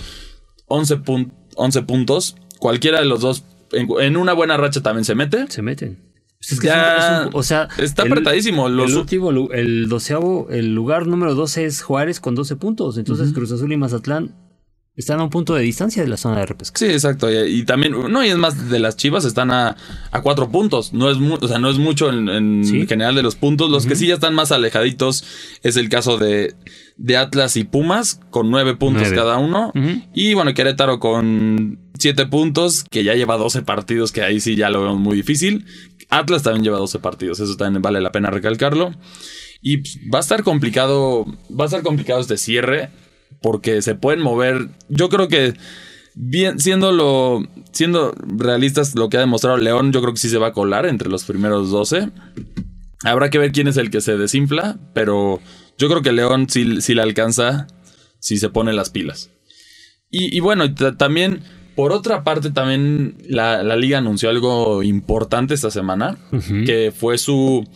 [0.66, 2.37] 11, pun- 11 puntos.
[2.59, 5.46] Cualquiera de los dos en, en una buena racha también se mete.
[5.50, 5.98] Se meten.
[6.38, 8.68] Pues es que Ya es un- es un- o sea, está el- apretadísimo.
[8.68, 12.96] Los- el último, el doceavo, el lugar número 12 es Juárez con 12 puntos.
[12.98, 14.35] Entonces Cruz Azul y Mazatlán
[14.98, 16.78] están a un punto de distancia de la zona de repesca.
[16.78, 17.30] Sí, exacto.
[17.32, 19.76] Y, y también, no, y es más, de las chivas están a,
[20.11, 20.92] a cuatro puntos.
[20.92, 22.87] No es, o sea, no es mucho en, en Sí.
[22.87, 23.70] general de los puntos.
[23.70, 25.25] Los que sí ya están más alejaditos
[25.62, 26.54] es el caso de,
[26.96, 29.16] de Atlas y Pumas, con nueve puntos Nueve.
[29.16, 29.73] cada uno.
[30.14, 34.68] Y bueno, Querétaro con siete puntos, que ya lleva 12 partidos, que ahí sí ya
[34.70, 35.64] lo vemos muy difícil.
[36.10, 38.92] Atlas también lleva 12 partidos, eso también vale la pena recalcarlo.
[39.60, 42.90] Y pues, va a estar complicado, va a estar complicado este cierre,
[43.40, 44.68] porque se pueden mover.
[44.88, 45.54] Yo creo que
[46.14, 50.38] bien, siendo lo, siendo realistas, lo que ha demostrado León, yo creo que sí se
[50.38, 52.10] va a colar entre los primeros 12.
[53.04, 55.40] Habrá que ver quién es el que se desinfla, pero
[55.79, 57.68] yo creo que León sí, sí le alcanza
[58.18, 59.31] si se pone las pilas.
[60.10, 61.42] Y, bueno, también,
[61.76, 66.18] por otra parte, también la, liga anunció algo importante esta semana,
[66.66, 67.68] que fue su...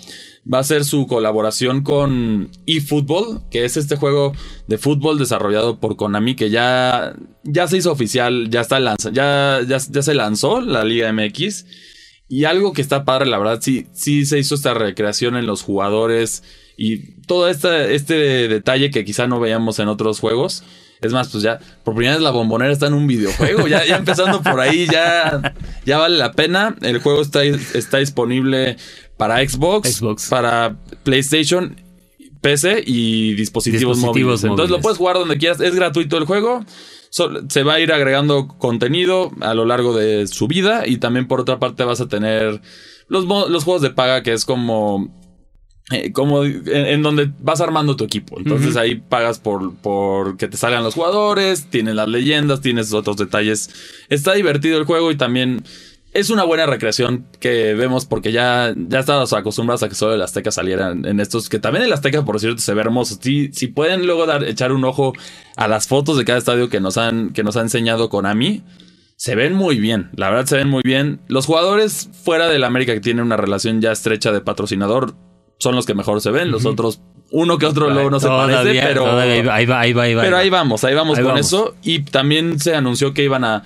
[0.50, 4.32] Va a ser su colaboración con eFootball, que es este juego
[4.66, 7.14] de fútbol desarrollado por Konami, que ya,
[7.44, 8.80] ya se hizo oficial, ya, está
[9.12, 11.64] ya, ya se lanzó la Liga MX.
[12.28, 15.62] Y algo que está padre, la verdad, sí, sí se hizo esta recreación en los
[15.62, 16.42] jugadores
[16.78, 20.64] y todo este, este detalle que quizá no veíamos en otros juegos.
[21.02, 23.68] Es más, pues ya, por primera vez la bombonera está en un videojuego.
[23.68, 26.74] Ya, ya empezando por ahí, ya, ya vale la pena.
[26.80, 28.78] El juego está, está disponible
[29.22, 31.76] para Xbox, para PlayStation,
[32.40, 34.42] PC y dispositivos, móviles.
[34.42, 35.60] Entonces lo puedes jugar donde quieras.
[35.60, 36.64] Es gratuito el juego.
[37.08, 40.88] se va a ir agregando contenido a lo largo de su vida.
[40.88, 42.60] Y también por otra parte vas a tener
[43.06, 45.08] los, los juegos de paga, que es como
[45.92, 48.40] eh, como en, donde vas armando tu equipo.
[48.40, 53.18] Entonces ahí pagas por, por que te salgan los jugadores, tienes las leyendas, tienes otros
[53.18, 53.70] detalles.
[54.08, 55.62] Está divertido el juego y también
[56.12, 60.22] es una buena recreación que vemos porque ya, ya estábamos acostumbrados a que solo el
[60.22, 63.18] Azteca saliera en estos, que también el Azteca, por cierto, se ve hermoso.
[63.20, 65.14] Si, si pueden luego dar, echar un ojo
[65.56, 68.62] a las fotos de cada estadio que nos han, que nos ha enseñado Konami,
[69.16, 71.20] se ven muy bien, la verdad se ven muy bien.
[71.28, 75.14] Los jugadores fuera del América que tienen una relación ya estrecha de patrocinador,
[75.58, 76.50] son los que mejor se ven.
[76.50, 77.00] Los otros,
[77.30, 79.16] uno que otro luego no se parece, pero.
[79.16, 80.22] ahí va, ahí va, ahí va.
[80.22, 81.74] Pero ahí vamos, ahí vamos con eso.
[81.82, 83.62] Y también se anunció que iban a.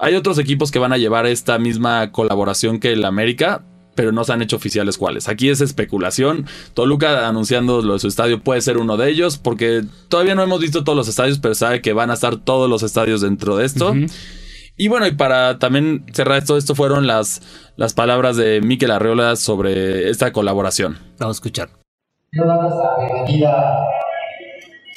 [0.00, 3.62] Hay otros equipos que van a llevar esta misma colaboración que el América,
[3.96, 5.28] pero no se han hecho oficiales cuáles.
[5.28, 6.46] Aquí es especulación.
[6.72, 10.60] Toluca anunciando lo de su estadio puede ser uno de ellos, porque todavía no hemos
[10.60, 13.66] visto todos los estadios, pero sabe que van a estar todos los estadios dentro de
[13.66, 13.92] esto.
[14.76, 17.42] Y bueno, y para también cerrar esto, esto fueron las,
[17.74, 20.96] las palabras de Miquel Arreola sobre esta colaboración.
[21.18, 21.70] Vamos a escuchar.
[22.30, 23.80] Quiero darles la bienvenida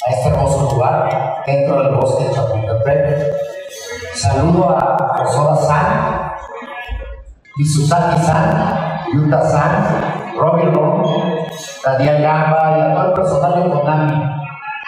[0.06, 3.61] a este hermoso lugar dentro del bosque de Chapultepec.
[4.22, 6.32] Saludo a Rosola San,
[7.66, 11.04] Susani San, Yuta San, Robin Ron,
[11.84, 14.24] Daniel Gamba y a todo el personal de Konami.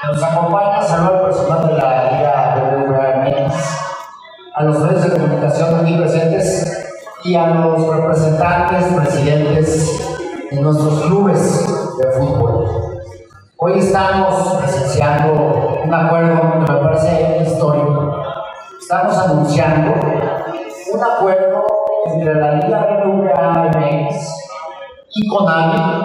[0.05, 3.55] Nos acompaña, saludo al personal de la Liga WMX
[4.53, 10.15] a los medios de comunicación aquí presentes y a los representantes, presidentes
[10.51, 12.99] de nuestros clubes de fútbol.
[13.57, 18.12] Hoy estamos presenciando un acuerdo que me parece histórico.
[18.83, 19.93] Estamos anunciando
[20.93, 21.65] un acuerdo
[22.05, 24.09] entre la Liga BBVA
[25.15, 26.03] y Konami,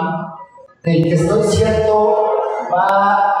[0.83, 2.23] del que estoy cierto
[2.73, 3.35] va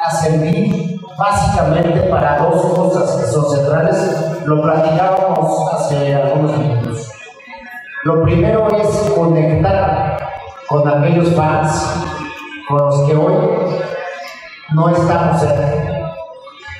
[0.00, 4.42] a servir básicamente para dos cosas que son centrales.
[4.46, 7.10] Lo platicábamos hace algunos minutos.
[8.04, 10.18] Lo primero es conectar
[10.68, 11.96] con aquellos fans
[12.68, 13.34] con los que hoy
[14.72, 16.03] no estamos cerca.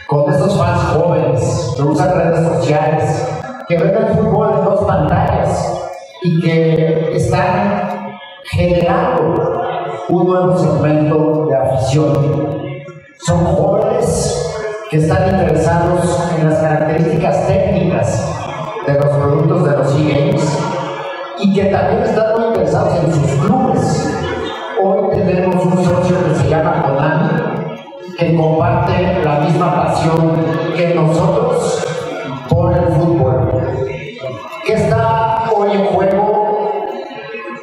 [0.07, 3.29] Con esos fans jóvenes que usan redes sociales,
[3.67, 5.83] que ven el fútbol en dos pantallas
[6.23, 9.63] y que están generando
[10.11, 12.65] un nuevo segmento de afición
[13.27, 14.53] son jóvenes
[14.91, 18.35] que están interesados en las características técnicas
[18.87, 20.59] de los productos de los e-games
[21.39, 24.19] y que también están muy interesados en sus clubes.
[24.83, 27.43] Hoy tenemos un socio que se llama Konami,
[28.19, 30.37] que comparte la misma pasión
[30.77, 31.85] que nosotros
[32.49, 33.51] por el fútbol.
[34.65, 36.81] ¿Qué está hoy en juego?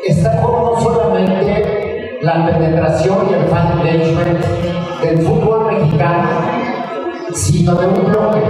[0.06, 4.45] Está en no solamente la penetración y el fan engagement
[5.02, 6.30] del fútbol mexicano,
[7.34, 8.41] sino de un bloque,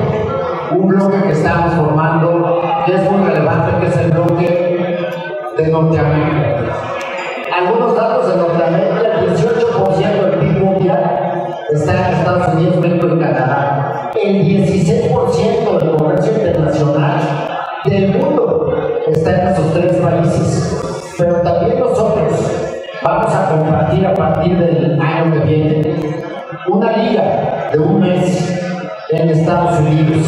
[0.71, 5.09] un bloque que estamos formando, que es muy relevante, que es el bloque
[5.57, 6.57] de Norteamérica.
[7.55, 9.10] Algunos datos de Norteamérica,
[12.83, 17.21] El 16% del comercio internacional
[17.85, 18.73] del mundo
[19.07, 21.13] está en esos tres países.
[21.15, 22.33] Pero también nosotros
[23.03, 25.95] vamos a compartir a partir del año que viene
[26.69, 28.59] una liga de un mes
[29.11, 30.25] en Estados Unidos,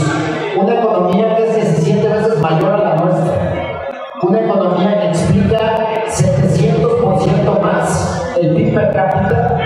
[0.55, 3.83] una economía que es 17 veces mayor a la nuestra,
[4.21, 9.57] una economía que explica 700% más el PIB per cápita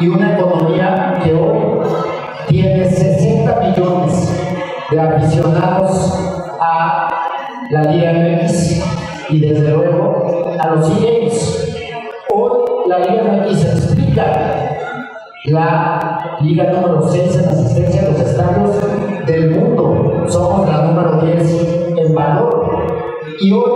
[0.00, 1.74] y una economía que hoy
[2.64, 4.32] tiene 60 millones
[4.90, 6.18] de aficionados
[6.58, 7.10] a
[7.70, 8.82] la Liga MX
[9.28, 11.76] y desde luego a los EAs.
[12.32, 14.78] Hoy la Liga MX explica
[15.44, 20.24] la liga número 6 en asistencia a los estadios del mundo.
[20.28, 22.86] Somos la número 10 en valor.
[23.42, 23.72] Y hoy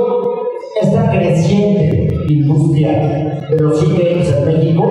[0.80, 4.88] esta creciente industria de los e en México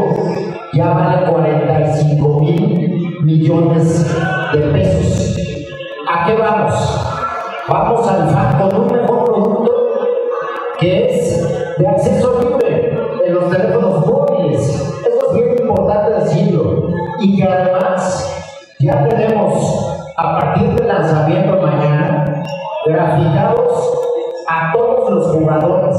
[0.73, 2.86] ya vale 45 mil
[3.27, 4.05] millones
[4.53, 5.37] de pesos.
[6.09, 6.73] ¿A qué vamos?
[7.67, 9.73] Vamos al FAN con un mejor producto
[10.79, 14.61] que es de acceso libre en los teléfonos móviles.
[15.05, 16.89] Eso es bien importante decirlo.
[17.19, 22.43] Y que además ya tenemos a partir del lanzamiento mañana
[22.85, 23.91] graficados
[24.47, 25.97] a todos los jugadores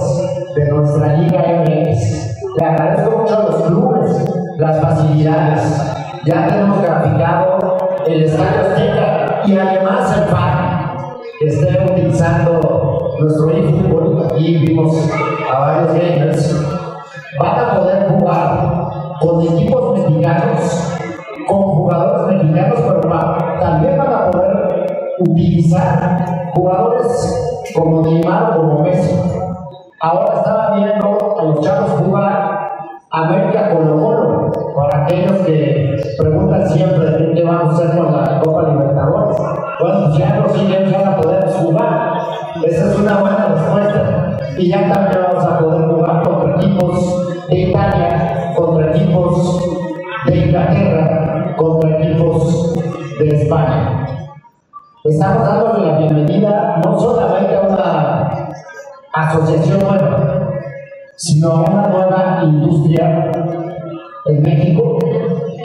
[0.55, 2.57] de nuestra Liga MX.
[2.59, 4.25] Le agradezco mucho a los clubes
[4.57, 5.98] las facilidades.
[6.25, 11.07] Ya tenemos graficado el Estadio Azteca y además el PAN
[11.39, 14.27] que esté utilizando nuestro eFootball.
[14.27, 15.11] Aquí vimos
[15.51, 16.67] a varios gamers.
[17.39, 20.99] Van a poder jugar con equipos mexicanos,
[21.47, 23.01] con jugadores mexicanos, pero
[23.61, 29.15] también van a poder utilizar jugadores como Neymar o como Messi.
[30.01, 32.71] Ahora estaba viendo a los chavos jugar
[33.11, 35.88] América Colo Colo, para aquellos que
[36.69, 39.37] siempre qué vamos a hacer con la Copa Libertadores.
[39.81, 42.13] Bueno, pues ya los siguientes van a poder jugar.
[42.65, 44.39] Esa es una buena respuesta.
[44.59, 49.61] Y ya también vamos a poder jugar contra equipos de Italia, contra equipos
[50.27, 52.75] de Inglaterra, contra equipos
[53.19, 54.07] de España.
[55.05, 58.51] Estamos dando la bienvenida no solamente a una
[59.15, 60.51] asociación nueva,
[61.17, 63.31] sino a una nueva industria
[64.27, 64.99] en México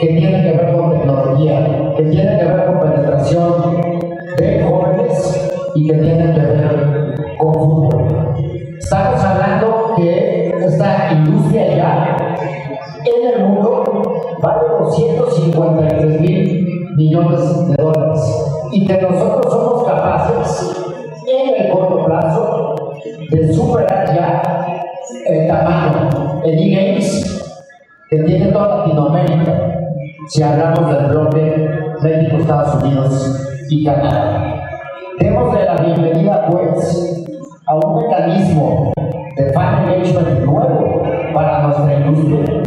[0.00, 3.80] que tiene que ver con tecnología, que tiene que ver con penetración
[4.36, 8.34] de jóvenes y que tiene que ver con fútbol.
[8.78, 12.16] Estamos hablando que esta industria ya
[13.04, 13.84] en el mundo
[14.42, 18.20] vale 253 mil millones de dólares
[18.72, 20.76] y que nosotros somos capaces
[21.28, 22.74] en el corto plazo
[23.30, 24.42] de superar ya
[25.26, 27.24] el tamaño en e-games
[28.10, 29.73] que tiene toda Latinoamérica
[30.28, 31.70] si hablamos del bloque
[32.02, 34.68] México, Estados Unidos y Canadá.
[35.18, 37.24] Démosle la bienvenida pues
[37.66, 38.92] a un mecanismo
[39.36, 41.02] de fan engagement nuevo
[41.32, 42.62] para nuestra industria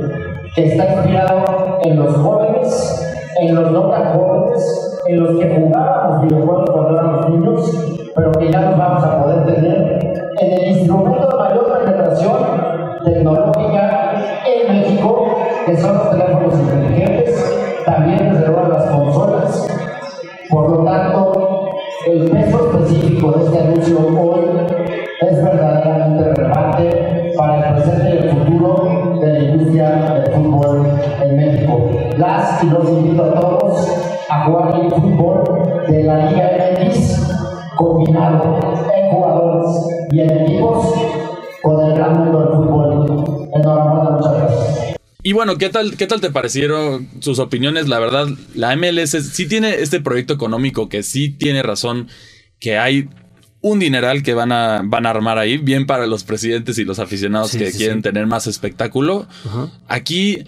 [0.55, 6.27] que está inspirado en los jóvenes, en los no tan jóvenes, en los que jugábamos
[6.27, 10.06] videojuegos cuando éramos niños, pero que ya nos vamos a poder tener
[45.47, 47.87] bueno, ¿qué tal, ¿qué tal te parecieron sus opiniones?
[47.87, 52.09] La verdad, la MLS sí tiene este proyecto económico que sí tiene razón,
[52.59, 53.07] que hay
[53.61, 56.99] un dineral que van a, van a armar ahí, bien para los presidentes y los
[56.99, 58.01] aficionados Sí, que sí, quieren sí.
[58.03, 59.25] tener más espectáculo.
[59.87, 60.43] Aquí,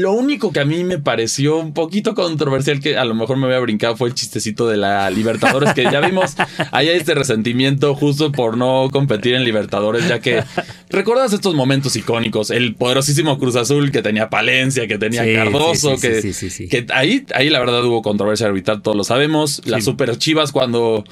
[0.00, 3.46] lo único que a mí me pareció un poquito controversial, que a lo mejor me
[3.46, 6.34] había brincado, fue el chistecito de la Libertadores, que ya vimos,
[6.72, 10.42] hay este resentimiento justo por no competir en Libertadores, ya que
[10.90, 15.96] recuerdas estos momentos icónicos, el poderosísimo Cruz Azul que tenía Palencia, que tenía Sí, Cardoso,
[15.96, 16.68] sí, sí, que, sí, sí, sí.
[16.68, 19.62] que ahí, ahí la verdad hubo controversia arbitral, todos lo sabemos.
[19.64, 21.04] Las super chivas cuando,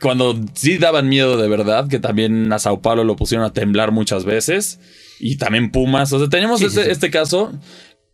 [0.00, 3.92] cuando sí daban miedo de verdad, que también a Sao Paulo lo pusieron a temblar
[3.92, 4.78] muchas veces.
[5.18, 6.12] Y también Pumas.
[6.12, 6.90] O sea, tenemos Sí, este, sí, sí.
[6.92, 7.52] este caso.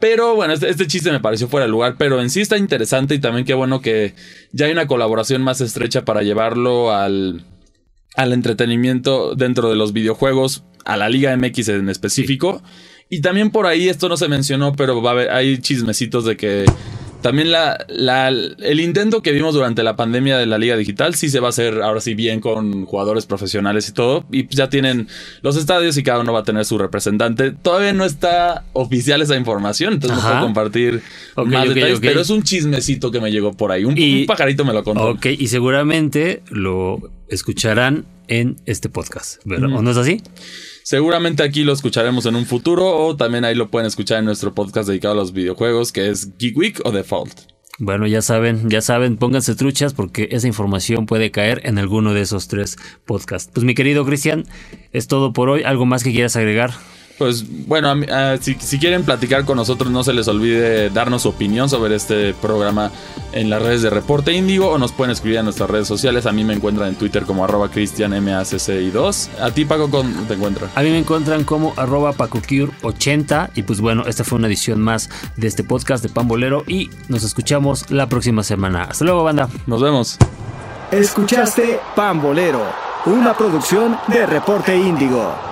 [0.03, 1.94] Pero bueno, este, este chiste me pareció fuera de lugar.
[1.96, 4.14] Pero en sí está interesante y también qué bueno que
[4.50, 7.44] ya hay una colaboración más estrecha para llevarlo al,
[8.16, 12.64] al entretenimiento dentro de los videojuegos, a la Liga MX en específico.
[13.11, 16.36] Y también por ahí, esto no se mencionó, pero va a haber, hay chismecitos de
[16.36, 16.64] que
[17.23, 21.31] también la, la- el intento que vimos durante la pandemia de la Liga Digital sí
[21.31, 24.25] se va a hacer ahora sí bien con jugadores profesionales y todo.
[24.31, 25.09] Y ya tienen
[25.41, 27.53] los estadios y cada uno va a tener su representante.
[27.53, 31.03] Todavía no está oficial esa información, entonces no puedo compartir
[31.37, 33.85] más detalles, pero es un chismecito que me llegó por ahí.
[33.85, 35.09] Un, Y- un pajarito me lo contó.
[35.11, 39.70] Ok, y seguramente lo escucharán en este podcast, ¿verdad?
[39.74, 40.22] ¿O no es así?
[40.85, 44.55] Seguramente aquí lo escucharemos en un futuro o también ahí lo pueden escuchar en nuestro
[44.55, 47.53] podcast dedicado a los videojuegos que es Geek Week o Default.
[47.78, 52.22] Bueno, ya saben, ya saben, pónganse truchas porque esa información puede caer en alguno de
[52.22, 53.51] esos tres podcasts.
[53.53, 54.45] Pues mi querido Cristian,
[54.93, 55.62] es todo por hoy.
[55.64, 56.70] ¿Algo más que quieras agregar?
[57.23, 57.95] Pues bueno,
[58.41, 62.35] si, si quieren platicar con nosotros, no se les olvide darnos su opinión sobre este
[62.35, 62.91] programa
[63.33, 66.27] en las redes de Reporte Índigo o nos pueden escribir en nuestras redes sociales.
[66.27, 69.29] A mí me encuentran en Twitter como arroba cristianmacci2.
[69.41, 70.73] A ti, Paco, ¿cómo te encuentras?
[70.75, 75.09] A mí me encuentran como arroba pacocure80 y pues bueno, esta fue una edición más
[75.37, 78.89] de este podcast de Pambolero y nos escuchamos la próxima semana.
[78.91, 79.49] Hasta luego, banda.
[79.68, 80.18] Nos vemos.
[80.91, 82.66] Escuchaste Pambolero,
[83.07, 85.51] una producción de Reporte Índigo.